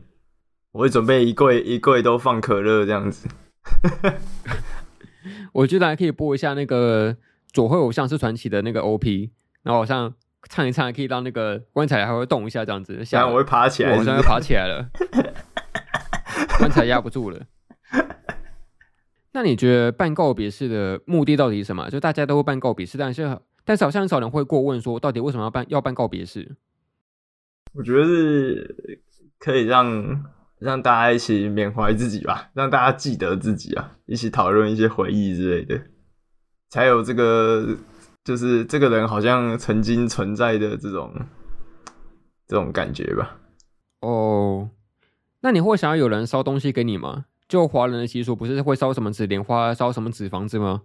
[0.71, 3.27] 我会准备一柜一柜都放可乐这样子。
[5.53, 7.17] 我觉得还可以播一下那个
[7.55, 9.31] 佐贺偶像是传奇的那个 OP，
[9.63, 10.13] 然后好像
[10.49, 13.05] 唱一唱，可以让那个棺材还会动一下这样子。
[13.05, 14.89] 想我会爬起来，我好像要爬起来了。
[16.59, 17.41] 棺材压不住了。
[19.31, 21.89] 那你觉得办告别式的目的到底是什么？
[21.89, 26.57] 就大家都会办告别式，但是但是好像很少人会过问说，到底为什么要办要办告别式？
[27.71, 29.01] 我觉得是
[29.39, 30.25] 可以让
[30.59, 35.81] 让大家一起缅怀自己吧，让大家记得自己啊，一起讨论一些回忆之类的，
[36.75, 37.73] 才有这个
[38.25, 41.09] 就是这个人好像曾经存在的这种
[42.45, 43.37] 这种感觉吧。
[44.01, 44.69] 哦。
[45.39, 47.27] 那你会想要有人烧东西给你吗？
[47.47, 50.81] 就华人的习俗不是会烧什么纸莲花、烧什么纸房子吗？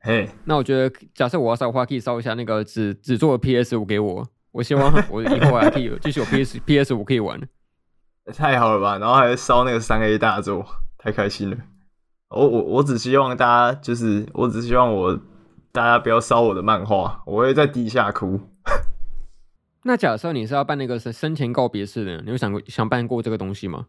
[0.00, 4.28] 嘿，那我觉得，假设我要烧的话，可以烧一下那个纸纸做的 PS 五给我。
[4.52, 7.40] 我希望我以后还可以继续有 PS PS 五可以玩。
[8.34, 8.98] 太好了吧？
[8.98, 10.66] 然后还烧那个三 A 大作，
[10.98, 11.56] 太开心了。
[12.30, 15.18] 我我我只希望大家就是，我只希望我
[15.72, 18.40] 大家不要烧我的漫画，我会在地下哭。
[19.82, 23.86] 那假设你是要办那个生生前告别式的，你有想过想办过这个东西吗？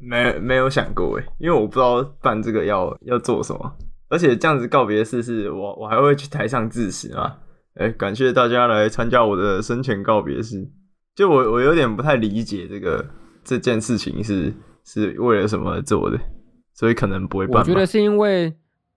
[0.00, 3.76] 没没有想过诶，因为我不知道办这个要要做什么，
[4.08, 7.36] 而且这样子告别式是我我还会去台上致辞嘛？
[7.74, 10.68] 哎，感谢大家来参加我的生前告别式。
[11.14, 13.06] 就我我有点不太理解这个
[13.44, 14.52] 这件事情是
[14.84, 16.18] 是为了什么做的，
[16.76, 17.60] 所以可能不会办。
[17.60, 18.54] 我觉得是因为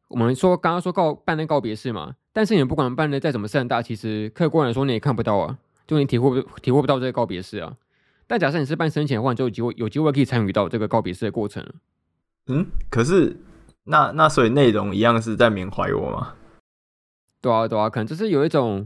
[0.10, 7.76] 我们说刚刚说告办那告别式嘛，但是你不管办的再怎么盛大，其实客观来说你也看不到啊，就你体会不体会不到这个告别式啊。
[8.28, 11.66] 但假设你是办生前的话，你就有机会有机会可以参与到这个告别式的过程。
[12.48, 13.38] 嗯，可是
[13.86, 16.34] 那那所以内容一样是在缅怀我吗？
[17.42, 18.86] 对啊对啊，可能就是有一种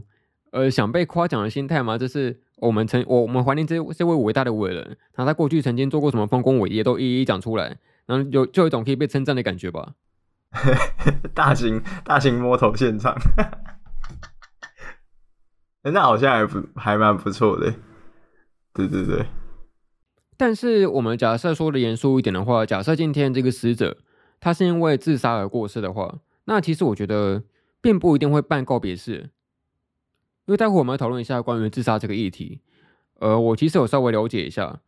[0.52, 9.94] 呃想被夸奖的心态嘛，就是我们曾我我们怀念这这位伟大的伟人，然后他过去曾经做过什么丰功伟业，都一一讲出来，然后有就有一种可以被称赞的感觉吧。
[11.34, 13.16] 大型大型摸头现场，
[15.82, 17.74] 那好像还不还蛮不错的，
[18.72, 19.26] 对对对。
[20.36, 23.98] 但是我们假设说的严肃一点的话，假设今天这个死者
[24.40, 27.42] 他是因为自杀而过世的话，那其实我觉得
[27.80, 29.30] 并不一定会办告别式，
[30.46, 32.60] 因为待会我们要讨论一下关于自杀这个议题。
[33.20, 34.80] 呃，我其实有稍微了解一下，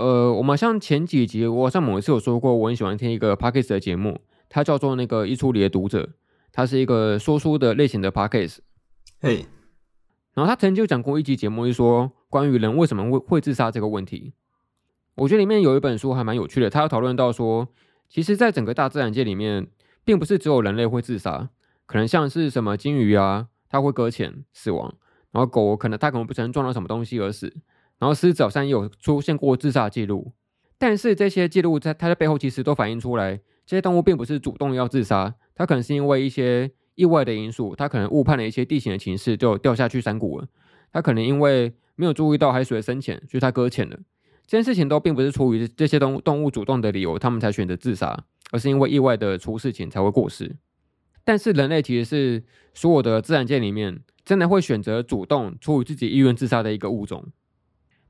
[0.00, 4.18] 呃，我们像前几集我好像某一次有说过，我很喜欢听一个 Podcast 的节目。
[4.48, 6.08] 它叫做那个一出里的读者，
[6.50, 8.58] 它是一个说书的类型的 podcast。
[9.20, 9.46] 嘿，
[10.32, 14.32] 然后他曾经就讲过一集节目，是说关于人为什么会会自杀这个问题。
[15.16, 17.68] 我觉得里面有一本书还蛮有趣的，他要讨论到说，
[18.08, 19.68] 其实在整个大自然界里面，
[20.02, 21.50] 并不是只有人类会自杀，
[21.84, 24.94] 可能像是什么鲸鱼啊，它会搁浅死亡，
[25.30, 27.54] 然后狗可能它可能不曾撞到什么东西而死，
[28.00, 30.32] 然后狮子好像也有出现过自杀记录，
[30.78, 33.38] 但是这些记录在它的背后其实都反映出来。
[33.66, 40.48] 这些动物并不是主动要自杀，它可能是因为一些意外的因素，它可能误判了一些地形的情势，就掉下去山谷了。
[40.92, 43.96] 它可能因为没有注意到海水的深浅，所以它搁浅了。
[44.46, 50.56] 这件事情都并不是出于这些动动物主动的理由，他们才选择自杀，而是因为意外的出事情才会过世。
[51.22, 57.28] 但是人类其实是所有的自然界里面真的会选择主动出于自己意愿自杀的一个物种。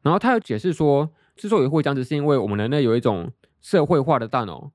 [0.03, 4.73] 然后他又解释说，之所以会这样子，是因为我们人类有一种社会化的大脑。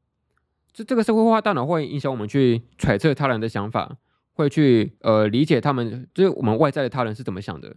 [0.71, 3.97] 这这个社会化大脑会影响我们去揣测他人的想法，
[4.33, 7.75] 会去呃理解他们，就是我们外在的他人是怎么想的。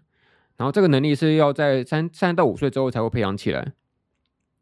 [0.56, 3.72] 然后这个能力是要在三三到五岁之后才会培养起来。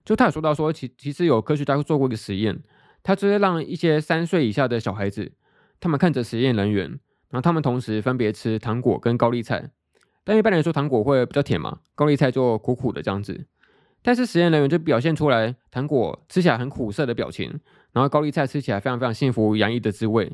[0.05, 2.63] 就他有说到说，其其实有科学家做过一个实验，
[3.03, 5.33] 他直接让一些三岁以下的小孩子，
[5.81, 6.91] 他们看着实验人员，
[7.31, 9.71] 然后他们同时分别吃糖果跟高丽菜。
[10.27, 13.47] 但一般来说，糖果会比较甜嘛，高丽菜就苦苦的这样子。
[14.03, 17.61] 但是实验人员就表现出来糖果吃起来很苦涩的表情，
[17.93, 20.25] 然后高丽菜吃起来非常非常幸福洋溢的滋味，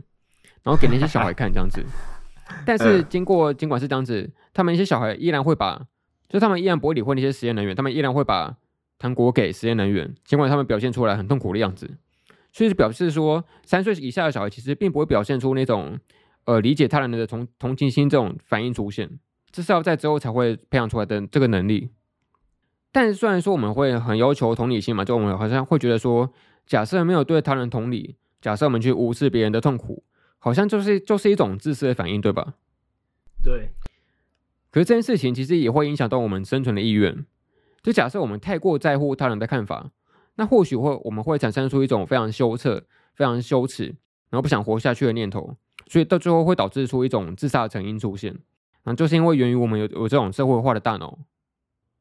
[0.63, 1.85] 然后给那些小孩看这样子。
[2.65, 5.87] 但是经过尽管是这样子，他们一些小孩依然会把，
[6.27, 8.57] 就他们依然不会理会那些实验人员，他们依然会把
[8.99, 11.99] 糖果给实验人员，尽管他们表现出来很痛苦的样子。
[12.51, 15.99] 所以表示说，三岁以下的小孩其实并不会表现出那种
[16.47, 19.19] 呃理解他人的同同情心这种反应出现，
[19.53, 21.91] 这是要在之后才会培养出来的这个能力。
[22.91, 26.33] 但是虽然说我们会很要求同理心嘛，就我们好像会觉得说，
[26.67, 30.03] 假设没有对他人同理，假设我们去无视别人的痛苦，
[30.39, 32.55] 好像就是就是一种自私的反应，对吧？
[33.43, 33.71] 对。
[34.71, 37.25] 可是这件事情其实也会影响到我们生存的意愿。
[37.83, 39.91] 就假设我们太过在乎他人的看法，
[40.37, 42.85] 那或许会我们会产生出一种非常羞涩、
[43.15, 43.85] 非常羞耻，
[44.31, 45.57] 然后不想活下去的念头，
[45.89, 48.39] 所以到最后会导致出一种自杀的成因出现。
[48.85, 51.19] 啊，就是因为源于我们有有这种社会化的大脑。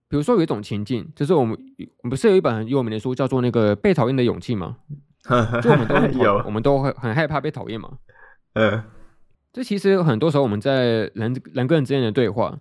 [0.10, 1.58] 比如说有一种情境，就是我们
[2.04, 4.78] 我们不是有一本很有名的书叫做那个被讨厌的勇气吗？
[5.64, 7.98] 就我们都有，我们都会很害怕被讨厌嘛。
[8.56, 8.84] 嗯，
[9.54, 12.60] 这其实很多时候我们在人人跟人之间的对话，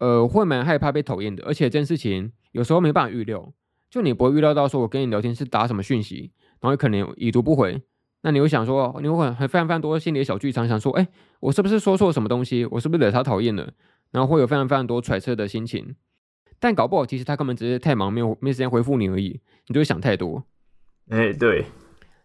[0.00, 1.42] 呃，会蛮害怕被讨厌的。
[1.46, 3.50] 而且这件事情有时候没办法预料，
[3.88, 7.80] 就你不会预料到说我跟你聊天是打什么讯息，然后可能已读不回，
[8.26, 11.06] 那你会想说，你会很很非常非常多心理的小剧场，想说，哎，
[11.38, 12.66] 我是不是说错什么东西？
[12.72, 13.72] 我是不是惹他讨厌了？
[14.10, 15.94] 然后会有非常非常多揣测的心情。
[16.58, 19.40] 但搞不好，其实他根本只是太忙，没有没时间回复你而已。
[19.68, 20.42] 你就会想太多。
[21.08, 21.66] 哎、欸，对。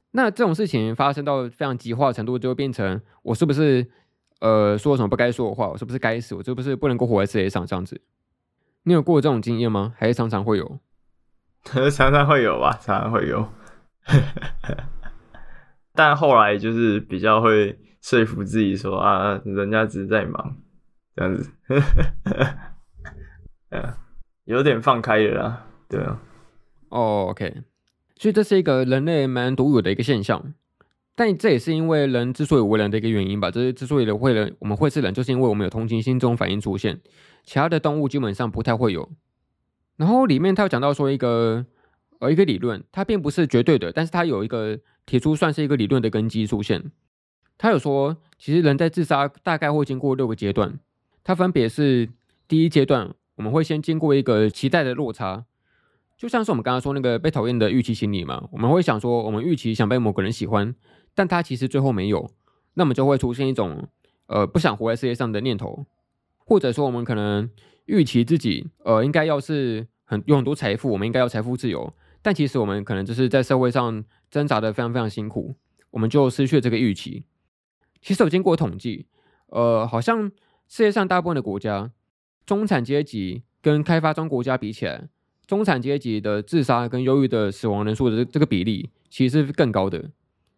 [0.10, 3.88] 那这种事情发生到非常极化的程度，就会变成我是不是
[4.40, 5.68] 呃说什么不该说的话？
[5.68, 6.34] 我是不是该死？
[6.34, 7.64] 我是不是不能够活在世界上？
[7.64, 8.02] 这样子，
[8.86, 9.94] 你有过这种经验吗？
[10.00, 10.80] 还是常常会有？
[11.92, 13.48] 常常会有吧，常常会有。
[15.94, 20.58] 但后来就是比较会说服自己说啊，人家只是在忙，
[21.16, 21.50] 这样子。
[23.70, 23.94] 嗯。
[24.46, 26.20] 有点放开了啦，对啊。
[26.90, 27.62] 哦，OK，
[28.18, 30.54] 所以这是一个人类蛮独有的一个现象，
[31.16, 33.52] 但这也是因为人之所以为人的一个原因吧。
[33.52, 37.00] 这是之所以人会人，我们会是人，就是因为我们有同情心这种反应出现，
[37.44, 39.10] 其他的动物基本上不太会有。
[39.96, 41.64] 然后里面他有讲到说一个
[42.20, 46.92] 呃一个理论，它并不是绝对的，但是它有一个提出算是一个理论的根基出现。
[47.58, 50.80] 他有说，其实人在自杀大概会经过六个阶段，
[51.24, 52.10] 它分别是
[52.48, 53.14] 第一阶段。
[53.36, 55.46] 我们会先经过一个期待的落差，
[56.18, 58.48] 就像是我们刚刚说那个被讨厌的预期心理嘛。
[58.52, 60.76] 我们会想说，我们预期想被某个人喜欢，
[61.16, 62.30] 但他其实最后没有，
[62.76, 63.88] 那么就会出现一种
[64.28, 65.86] 呃不想活在世界上的念头，
[66.38, 67.50] 或者说我们可能
[67.86, 71.92] 预期自己呃应该要是很有很多财富，我们应该要财富自由，
[72.22, 75.56] 但其实我们可能就是在社会上挣扎的非常非常辛苦，
[75.92, 77.24] 我们就失去了这个预期。
[78.02, 79.08] 其实有经过统计，
[79.48, 80.32] 呃，好像
[80.68, 81.92] 世界上大部分的国家
[82.46, 85.08] 中产阶级跟开发中国家比起来，
[85.46, 90.12] 中产阶级的自杀跟忧郁的死亡人数的这个比例其实是更高的，因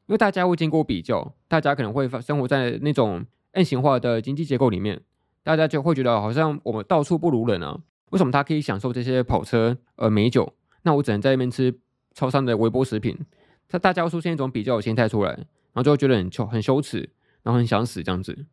[0.07, 5.01] 为大家会经过比较，大家可能会生活在那种 M 型化的经济结构里面，
[5.43, 7.79] 大家就会觉得好像我们到处不如人啊，
[8.11, 10.53] 为什么他可以享受这些跑车呃美酒，
[10.83, 11.77] 那我只能在那边吃
[12.13, 13.17] 超商的微波食品？
[13.67, 17.09] 他大家会出现一种比较的心态出来，然后就会觉得很羞很羞耻，
[17.41, 18.45] 然后很想死这样子。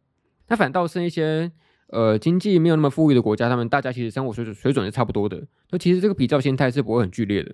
[0.49, 1.53] 那反倒是一些。
[1.93, 7.53] 呃，经济没有那么富裕的国家，他们大家其实生活水准水准是差不多的，那其实这个比较心态是不会很剧烈的。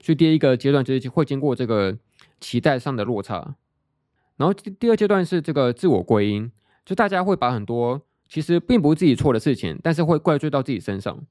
[0.00, 1.98] 所以第一个阶段就是会经过这个
[2.40, 3.56] 期待上的落差，
[4.38, 6.50] 然后第二阶段是这个自我归因，
[6.86, 11.22] 就大家会把很多其实并不是自己错的事情，但是会怪罪到自己身上。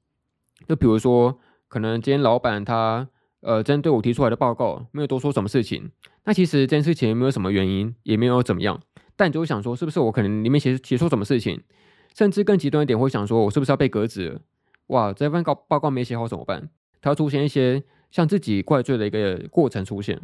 [0.68, 1.40] 就比如说，
[1.70, 3.08] 可能今天老板他
[3.42, 5.92] 呃针对我提出来的报告没有多说什么事情，
[6.24, 8.80] 那其实这件事情也没有什么原因，也没有怎么样。
[9.14, 11.62] 但你就会想说，是不是我可能里面写写错什么事情？
[12.12, 14.40] 甚至更极端一点，会想说我是不是要被革职？
[14.88, 16.68] 哇，这份报报告没写好怎么办？
[17.00, 20.20] 它会出现一些向自己怪罪的一个过程出现。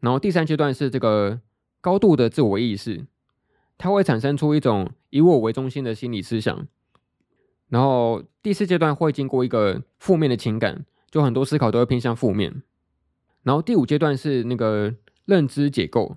[0.00, 1.40] 然后第三阶段是这个
[1.80, 3.06] 高度的自我意识，
[3.76, 6.66] 它会产生出一种以我为中心的心理思想。
[7.68, 12.62] 然后第四阶段会经过一个负面的情感，就很多思考都会偏向负面。
[13.42, 14.94] 然后第五阶段是那个
[15.24, 16.16] 认知解构。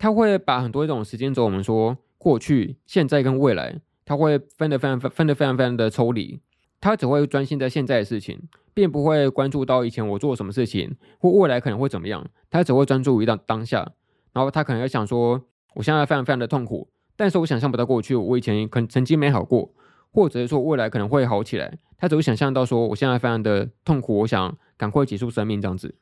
[0.00, 6.38] 他会把很多这种时间轴，我们说过去、现在跟未来，他会分得非常分得非常非常的抽离。
[6.80, 8.40] 他只会专心在现在的事情，
[8.72, 12.24] 并不会关注到以前我做什么事情或未来可能会怎么样。
[12.48, 13.90] 他只会专注于当当下。
[14.32, 15.42] 然后他可能会想说，
[15.74, 19.72] 我现在非常非常的痛苦，但是我想象不到过去我以前可曾经没好过，
[20.12, 21.78] 或者是说未来可能会好起来。
[21.96, 25.94] 他只会想象到说，我现在非常的痛苦，我想赶快结束生命这样子。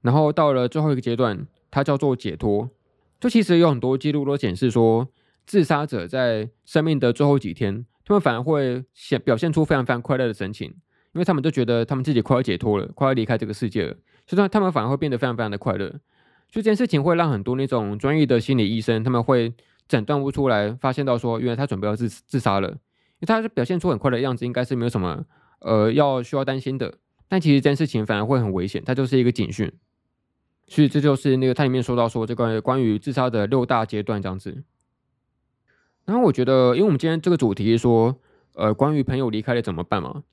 [0.00, 2.70] 然后到了最后一个阶段，它叫做解脱。
[3.20, 5.06] 就其实有很多记录都显示说，
[5.46, 10.68] 自杀者在生命的最后几天，他们反而会显表现出非常非常快乐的神情，
[11.12, 13.96] 因为他们都觉得他们自己快要解脱了，快要离开这个世界了，
[14.26, 15.88] 所以他们反而会变得非常非常的快乐。
[16.50, 19.54] 所以这件事情会让很多那种专业的心理医生，他们会
[19.86, 22.76] 诊断不出来，发现到说，原来他准备要自自杀了，
[23.22, 25.24] 为他表现出很快的样子，应该是没有什么
[25.60, 26.94] 呃要需要担心的。
[27.28, 29.72] 但其实这件事情反而会很危险，它就是一个警讯。
[30.66, 34.62] 所以这就是那个它里面说到说这个关于自杀的六大阶段这样子。
[36.04, 38.16] 然后我觉得，因为我们今天这个主题是说，
[38.54, 40.24] 呃，关于朋友离开了怎么办嘛？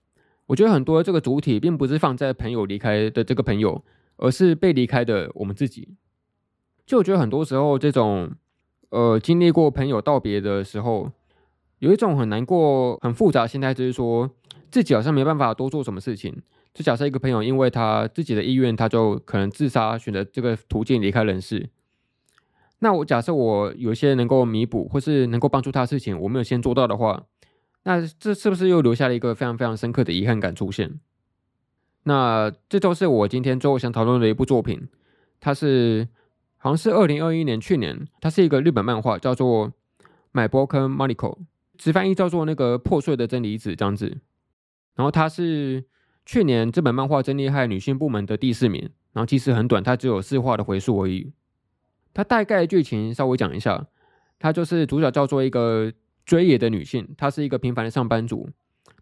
[0.48, 3.84] 我觉得很多这个主体并不是放在朋友离开的这个朋友，
[4.18, 5.90] 而是被离开的我们自己。
[6.86, 8.32] 就我觉得很多时候这种，
[8.90, 11.12] 呃，经历过朋友道别的时候，
[11.80, 14.30] 有一种很难过、很复杂的心态，就是说
[14.70, 16.42] 自己好像没办法多做什么事情。
[16.74, 21.70] 就假设一个朋友因为他自己的意愿，他就可能自杀，选择这个途径离开人世。
[22.80, 27.24] 那我假设我有一些能够弥补或是能够帮助他的事情，我没有先做到的话，
[27.84, 31.00] 那这是不是又留下了一个非常非常深刻的遗憾感出现？
[32.04, 34.88] 那这就是我今天最后想讨论的一部作品，
[35.42, 36.08] 它是
[36.58, 39.68] 好像是二零二一年去年，它是一个日本漫画，叫做
[40.32, 41.36] 《My Broken Mariko》，
[41.80, 44.20] 直翻译叫做那个破碎的真理子这样子。
[44.94, 45.86] 然后它是。
[46.26, 48.88] 去年这本漫画真厉害，女性部门的第四名。
[49.14, 51.34] 然后其实很短，它只有四话的回溯而已。
[52.14, 53.88] 它大概剧情稍微讲一下，
[54.38, 55.92] 它就是主角叫做一个
[56.28, 58.48] 追野的女性，她是一个平凡的上班族。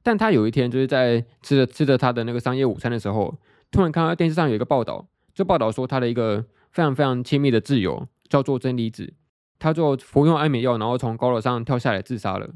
[0.01, 3.37] 但她有一天就是在吃着吃着她的那个商业午餐的时候，
[3.71, 9.13] 突然看到电视上有一个报道，就报道说她的一个非常非常亲密的挚友叫做真理子，
[9.59, 12.51] 她就服用安眠药，然后从高楼上跳下来自杀了。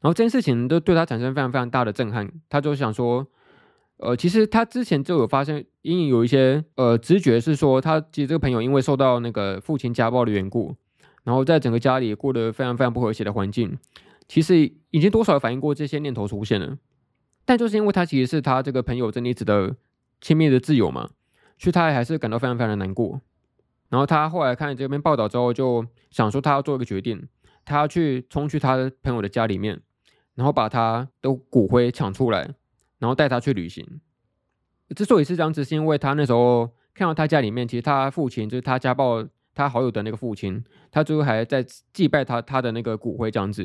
[0.00, 3.26] 然后这件事情都对他产生非常非常大的震撼，他就想说。
[4.02, 10.74] 呃，其实他之前就有发现，隐隐有一些呃直觉是说，他其实这个朋友因为受到那个父亲家暴的缘故，
[11.22, 13.76] 然后在整个家里过得非常非常不和谐的环境，
[14.26, 16.78] 其实已经多少反映过这些念头出现了。
[17.44, 19.76] 但就是因为他其实是他这个朋友真理子的
[20.22, 21.10] 亲密的挚友嘛，
[21.58, 23.20] 所以他还是感到非常非常的难过。
[23.90, 27.28] 然后他后来看这篇报道之后，就想说他要做一个决定，
[27.66, 29.82] 他要去冲去他朋友的家里面，
[30.34, 32.54] 然后把他的骨灰抢出来。
[32.98, 33.82] 然后带他去旅行。
[34.94, 41.64] 之所以是这样子，是因为他那时候看到他家里面，其实他父亲就是他家暴他好友的那个父亲，他最后还在
[41.94, 43.62] 祭拜他他的那个骨灰这样子。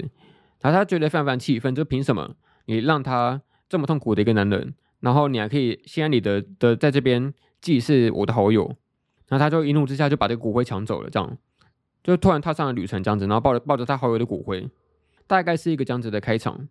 [0.61, 2.33] 然后他觉得非常气愤，就凭什么
[2.67, 8.73] 你让他这么痛苦的一个男人，然后你还可以心安理得的在这边祭祀我的好友？
[9.27, 11.37] 然后他就一怒之下就把这个骨灰抢走了，这样
[12.01, 14.65] 就突然踏上了旅程，这样子，然后抱着抱着他好友的骨灰，
[15.27, 16.67] 大概是一个这样子的开场。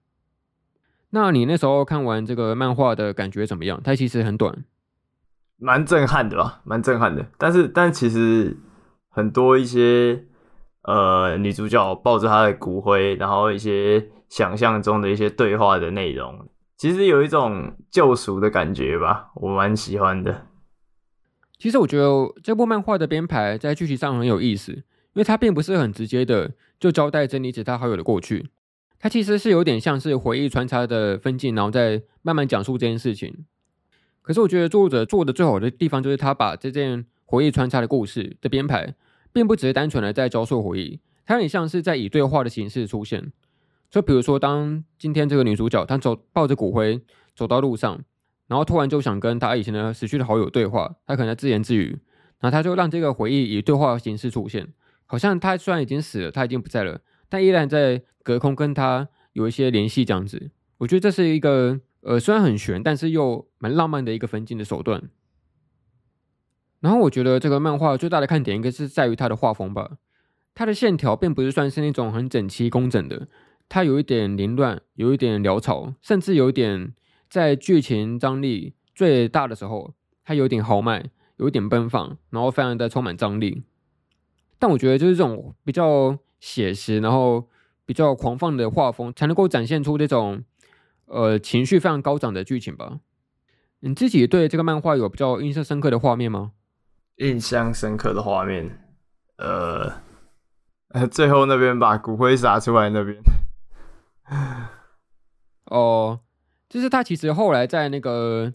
[1.11, 3.81] 那你那时候看完这个漫画的感觉怎么样？
[3.85, 4.65] 它其实很短，
[5.59, 7.25] 蛮震撼的吧，蛮震撼的。
[7.39, 8.57] 但是，但其实
[9.11, 10.25] 很多一些
[10.83, 20.47] 呃女主角抱着她的骨灰，然后一些想象中的一些对话的内容，其实有一种救赎的感觉吧，我蛮喜欢的。
[21.57, 22.11] 其实我觉得
[22.43, 24.83] 这部漫画的编排在剧情上很有意思，因
[25.15, 28.51] 为它并不是很直接的就交代真理子他好友的过去。
[28.99, 33.45] 它其实是有点像是回忆穿插的分镜，然后再慢慢讲述这件事情。
[34.23, 38.95] 可是我觉得作者做的最好的地方，就是他把这件回忆穿插的故事的编排，
[39.33, 43.33] 并不只是单纯的在交错回忆，他有点像是在以对话的形式出现。
[43.91, 47.01] 就比如说，当今天这个女主角她走抱着骨灰
[47.37, 48.03] 走到路上，
[48.49, 52.01] 然后突然就想跟她以前的死去的好友对话，她可能在自言自语，
[52.41, 54.69] 然后她就让这个回忆以对话的形式出现，
[55.07, 57.01] 好像他虽然已经死了，他已经不在了。
[57.29, 65.11] 但依然在隔空跟他有一些联系，这样子，我觉得这是一个呃，虽然很悬，但是又蛮浪漫的一个分镜的手段。
[66.81, 69.97] 然后我觉得这个漫画最大的看点应该是在于它的画风吧，
[70.55, 73.27] 它的线条并不是算是那种很整齐工整的，
[73.69, 76.95] 它有一点凌乱，有一点潦草，甚至有一点
[77.31, 79.95] 在剧情张力最大的时候，
[80.25, 83.65] 它有点豪迈，有一点奔放，然后非常的充满张力。
[84.59, 86.19] 但我觉得就是这种比较。
[86.41, 87.49] 写实，然后
[87.87, 90.45] 比较狂放的画风，才能够展现出这种
[91.07, 93.01] 呃情绪非常高涨的剧情吧。
[93.81, 96.53] 你自己对这个漫画有比较印象深刻的画面吗？
[97.17, 98.79] 印象深刻的画面，
[99.39, 99.91] 呃，
[101.11, 103.17] 最后那边把骨灰撒出来那边。
[105.71, 106.21] 哦，
[106.69, 108.53] 就是他其实后来在那个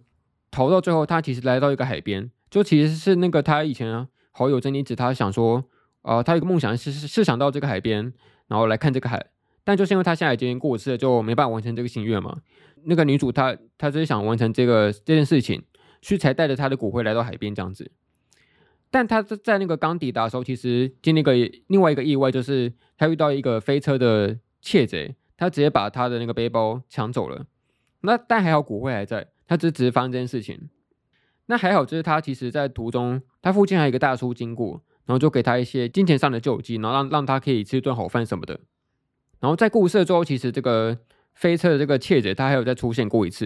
[0.51, 5.63] 逃到最后，他其实来到一个海边，就其实是那个他以前好友真理子，他想说。
[6.09, 8.11] 啊、呃，他有个梦想是是想到这个海边，
[8.47, 9.23] 然后来看这个海，
[9.63, 12.41] 但就是因为他现在已经过世了，就没办法完成这个心愿嘛。
[12.85, 15.63] 那个女主她她只是想完成这个这件事情，
[16.01, 17.91] 所以才带着她的骨灰来到海边这样子。
[18.89, 21.33] 但他在在那个刚抵达的时候，其实经历个
[21.67, 27.45] 另外一个意外，就是他遇到一个飞车的窃贼，他直接把他的那个背包抢走了。
[28.01, 30.69] 那但还好骨灰还在，他只是只是发生这件事情。
[31.45, 34.81] 那还好，就是他其实在途中，他附近还有一个大叔经过。
[35.09, 38.59] 然后就给他一些金钱上的救济，然后让让他可以吃顿好饭什么的。
[39.39, 40.99] 然后在故事的最后，其实这个
[41.33, 43.45] 飞车的这个窃贼他还有再出现过一次。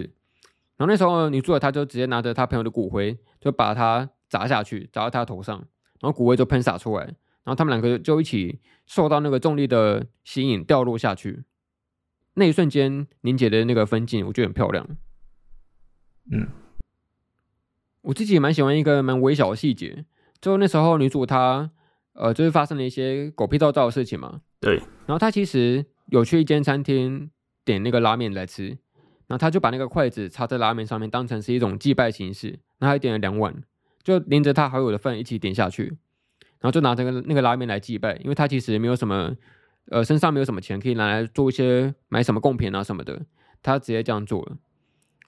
[0.76, 5.56] 然后那时候女主角她就直接拿着她朋友的骨灰，就把它砸下去，砸到他头上，
[6.00, 7.04] 然后骨灰就喷洒出来。
[7.04, 11.44] 然后他们两个就一起受到那个重力的吸引，掉落下去。
[12.34, 14.86] 那一瞬间凝结的那个分镜，我觉得很漂亮。
[16.30, 16.48] 嗯，
[18.02, 20.04] 我自己也蛮喜欢一个蛮微小的细节。
[20.44, 21.70] 就那时候，女主她
[22.12, 24.42] 呃，就是发生了一些狗屁倒灶的事情嘛。
[24.60, 24.76] 对。
[25.06, 27.30] 然后她其实有去一间餐厅
[27.64, 28.68] 点那个拉面来吃，
[29.26, 32.58] 然后她就把那个筷子插在拉面上面，当成是一种祭拜形式。
[32.78, 33.54] 然后她点了两碗，
[34.02, 35.84] 就连着她好友的份一起点下去，
[36.60, 39.34] 然后就拿这个那个拉面来祭拜，因为她其实没有什么
[39.88, 43.22] 呃，身上没有什么钱可以拿来做一些买什么贡品啊什么的，
[43.62, 44.58] 她直接这样做了。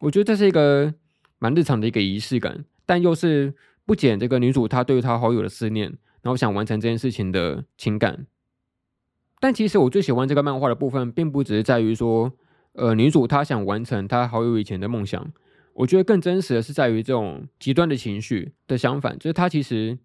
[0.00, 0.92] 我觉得这是一个
[1.38, 3.54] 蛮日常的一个仪式感，但又是。
[3.86, 8.26] 不减这个女主她对她好友的思念，然后想完成这件事情的情感。
[9.40, 12.32] 但其实我最喜欢这个漫画的部分，并不只是在于说，
[12.72, 15.32] 呃，女主她想完成她好友以前的梦想。
[15.74, 19.98] 我觉得更真实的是在于这种极端的情绪的相反，就是她其实，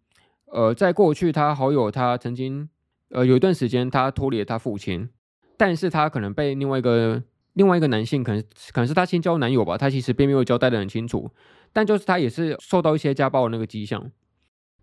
[0.48, 2.68] 呃，在过去她好友她曾经，
[3.10, 5.10] 呃，有一段时间她脱离了她父亲，
[5.56, 7.24] 但是她可能被另外一个
[7.54, 8.42] 另外一个男性，可能
[8.74, 11.32] 可能是她新交男友吧，她其实并没有交代得很清楚。
[11.74, 14.12] 但就是他也是受到一些家暴的那个迹象，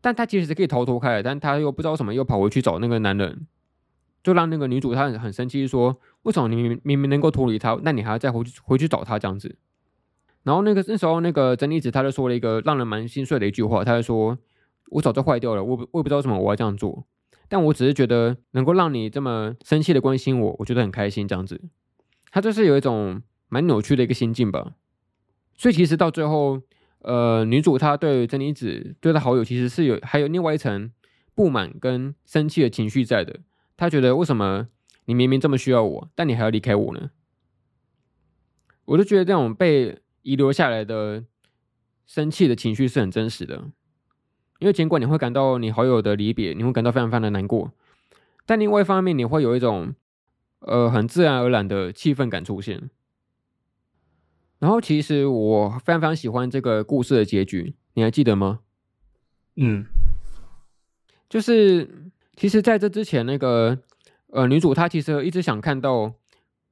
[0.01, 3.47] 但他其实是可以逃脱开来，但他又不知道什么又跑回去找那个男人，
[4.23, 9.57] 就让那个女主她很很生气，说为什么你明明能够脱离他，那你还要再回去回去找他这样子？
[10.45, 14.39] 然后那个那时候那个真理子他就说了一个让人蛮心碎的一句话，他就说
[14.93, 17.05] ：“我早就坏掉了，我我也不知道为什么我要这样做，
[17.49, 21.61] 但我只是觉得能够让你这么生气的关心我，我觉得很开心这样子。”
[22.31, 24.75] 他就是有一种蛮扭曲的一个心境吧，
[25.57, 26.63] 所以其实到最后。
[27.01, 30.91] 呃，女主她对真理子对她好友其实是有还有另外一层
[31.35, 33.41] 不满跟生气的情绪在的。
[33.77, 34.69] 她觉得为什么
[35.05, 37.11] 你明明这么需要我，但你还要离开我呢？
[38.87, 41.25] 我就觉得这种被遗留下来的
[42.07, 43.71] 生气的情绪是很真实的。
[44.59, 47.71] 因为尽管你会感到你好友的离别，你会感到非常非常的难过，
[48.45, 49.95] 但另外一方面你会有一种
[50.61, 52.91] 呃很自然而然的气愤感出现。
[54.59, 58.61] 然后其实我非常非常喜欢这个故事的结局，你还记得吗？
[59.57, 59.87] 嗯，
[61.29, 63.79] 就是其实在这之前，那个
[64.31, 66.13] 呃女主她其实一直想看到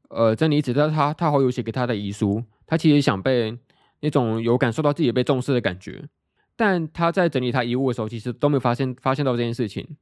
[0.08, 3.58] 呃珍妮子的她她好友写给她的遗书，她其实想被
[4.00, 6.08] 那种有感受到自己被重视的感觉，
[6.56, 9.96] 但她在整理她遗物的时候，其实都没有发现发现到这件事情。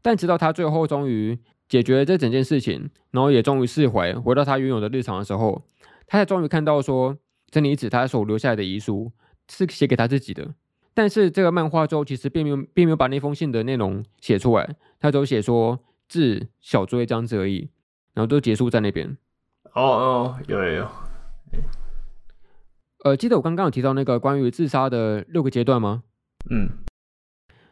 [0.00, 5.62] 但直到她最后终于解决了这整件事情，然后也终于释怀，回到她原有的日常的时候，
[6.06, 7.16] 她才终于看到说
[7.50, 9.12] 真理子他所留下来的遗书
[9.48, 10.54] 是写给他自己的。
[10.94, 17.70] 但是这个漫画中其实并没有并没有把那封信的内容写出来，他只有写说致小追这样子而已，
[18.14, 19.16] 然后都结束在那边。
[19.72, 20.88] 哦哦，有有有。
[23.04, 26.02] 呃，记得我刚刚有提到那个关于自杀的六个阶段吗？
[26.50, 26.68] 嗯。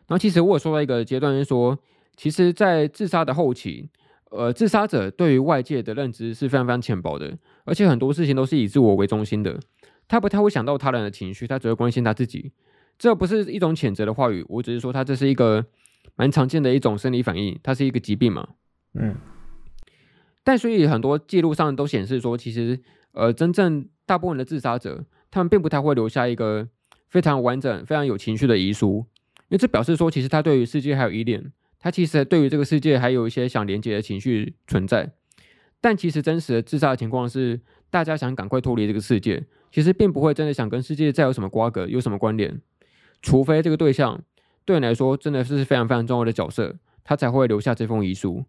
[0.06, 1.78] 然后其实我有说到一个阶段是说，
[2.16, 3.90] 其实，在自杀的后期，
[4.30, 9.60] 呃，自杀者对于外界的认知是非常非常浅薄的，而且很多事情都是以自我为中心的，
[10.08, 12.52] 他不太会想到他人的情绪，他只会关心他自己。
[12.98, 15.66] 这不是一种谴责的话语，我只是说他这是一个
[16.16, 18.48] 蛮常见的一种生理反应，它是一个疾病嘛。
[18.94, 19.16] 嗯。
[20.44, 22.80] 但所以很多记录上都显示说，其实
[23.12, 26.68] 呃，真正大部分的自杀者，他们并不太会留下一个
[27.08, 29.06] 非常完整、非常有情绪的遗书，
[29.48, 35.12] 因为这表示说，其实他对于世界还有依恋，他其实对于这个世界还有一些想连接的情绪存在。
[35.80, 37.58] 但其实真实的自杀的情况是，
[37.88, 42.60] 大家想赶快脱离这个世界，其实并不会真的想跟世界再有什么瓜葛，有什么关联。
[43.22, 44.22] 除非这个对象
[44.64, 48.44] 对你来说真的是非常非常重要的角色，他才会留下这封遗书。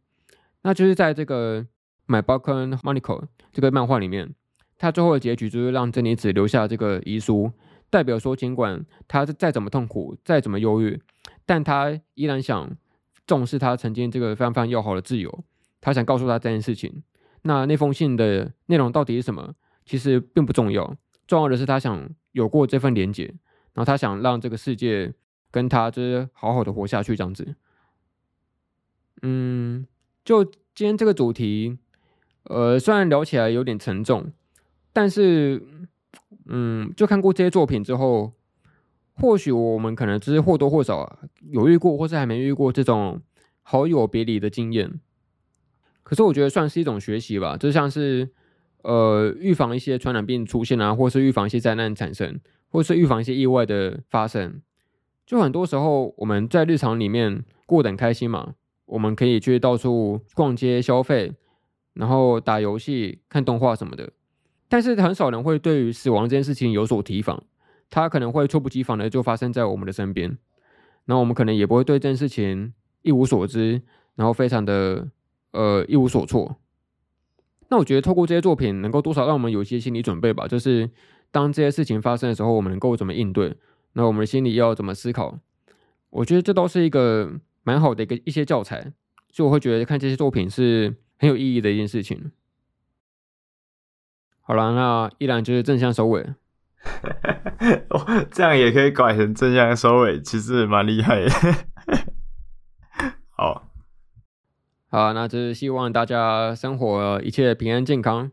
[0.63, 1.61] 那就是在这个
[2.05, 3.21] 《My Broken Monica》
[3.53, 4.35] 这个漫画里面，
[4.77, 7.51] 他最后的结局就是让真理子留下这个遗书，
[7.89, 11.01] 代表说，尽管他再怎么痛苦，再怎么忧郁，
[11.45, 12.75] 但他依然想
[13.25, 15.43] 重视他曾经这个非常非常要好的挚友，
[15.79, 17.03] 他想告诉他这件事情。
[17.43, 19.55] 那那封信的内容到底是什么？
[19.85, 20.95] 其实并不重要，
[21.25, 23.33] 重要的是他想有过这份连结。
[23.73, 25.13] 然后他想让这个世界
[25.49, 27.55] 跟他就是好好的活下去，这样子。
[29.21, 29.87] 嗯，
[30.25, 31.77] 就今天这个主题，
[32.43, 34.29] 呃，虽然聊起来有点沉重，
[34.91, 35.65] 但是，
[36.47, 38.33] 嗯，就看过这些作品之后，
[39.21, 41.19] 或许我们可能只是或多或少
[41.51, 43.21] 有遇过，或是还没遇过这种
[43.61, 44.99] 好友别离的经验。
[46.03, 48.29] 可是我觉得算是一种学习吧，就像是
[48.83, 52.39] 呃，预防一些传染病出现啊，或是预防一些灾难产生。
[52.73, 54.61] 或是预防一些意外的发生，
[55.25, 58.53] 就很多时候我们在日常里面过得很开心嘛，
[58.85, 61.33] 我们可以去到处逛街消费，
[61.95, 64.13] 然后打游戏、看动画什么的。
[64.69, 67.43] 但是很少人会对于死亡这件事情有所提防，
[67.91, 70.35] 它可能会猝不及防的就发生在我们的身边，
[71.05, 72.73] 那我们可能也不会对这件事情
[73.03, 73.83] 一无所知，
[74.15, 75.07] 然后非常的
[75.51, 76.55] 呃一无所措。
[77.69, 80.89] 那我觉得透过这些作品，能够多少让我们有一些心理准备吧，就是。
[81.33, 83.55] 当这些事情发生的时候，我们能够怎么应对？
[83.93, 85.39] 那我们的心里要怎么思考？
[86.09, 88.91] 我觉得这都是一个蛮好的一个一些教材，
[89.31, 92.33] 所以我会觉得看这些作品是很有意义的一件事情。
[94.41, 96.21] 好了，那依然就是正向收尾。
[97.89, 101.29] 哦，这样也可以改成正向收尾，其实蛮厉害的。
[103.29, 103.67] 好，
[104.89, 108.31] 好，那就是希望大家生活一切平安健康。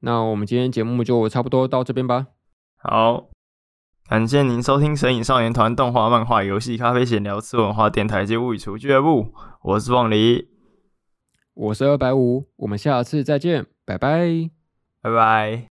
[0.00, 2.26] 那我们今天节目就差不多到这边吧。
[2.76, 3.28] 好，
[4.06, 9.34] 感谢您收听神隐少年团动画、漫画、游戏、咖啡闲聊、次文化电台及物语厨俱乐部。
[9.62, 10.48] 我是凤梨，
[11.54, 14.50] 我是二百五，我们下次再见，拜拜，
[15.00, 15.73] 拜拜。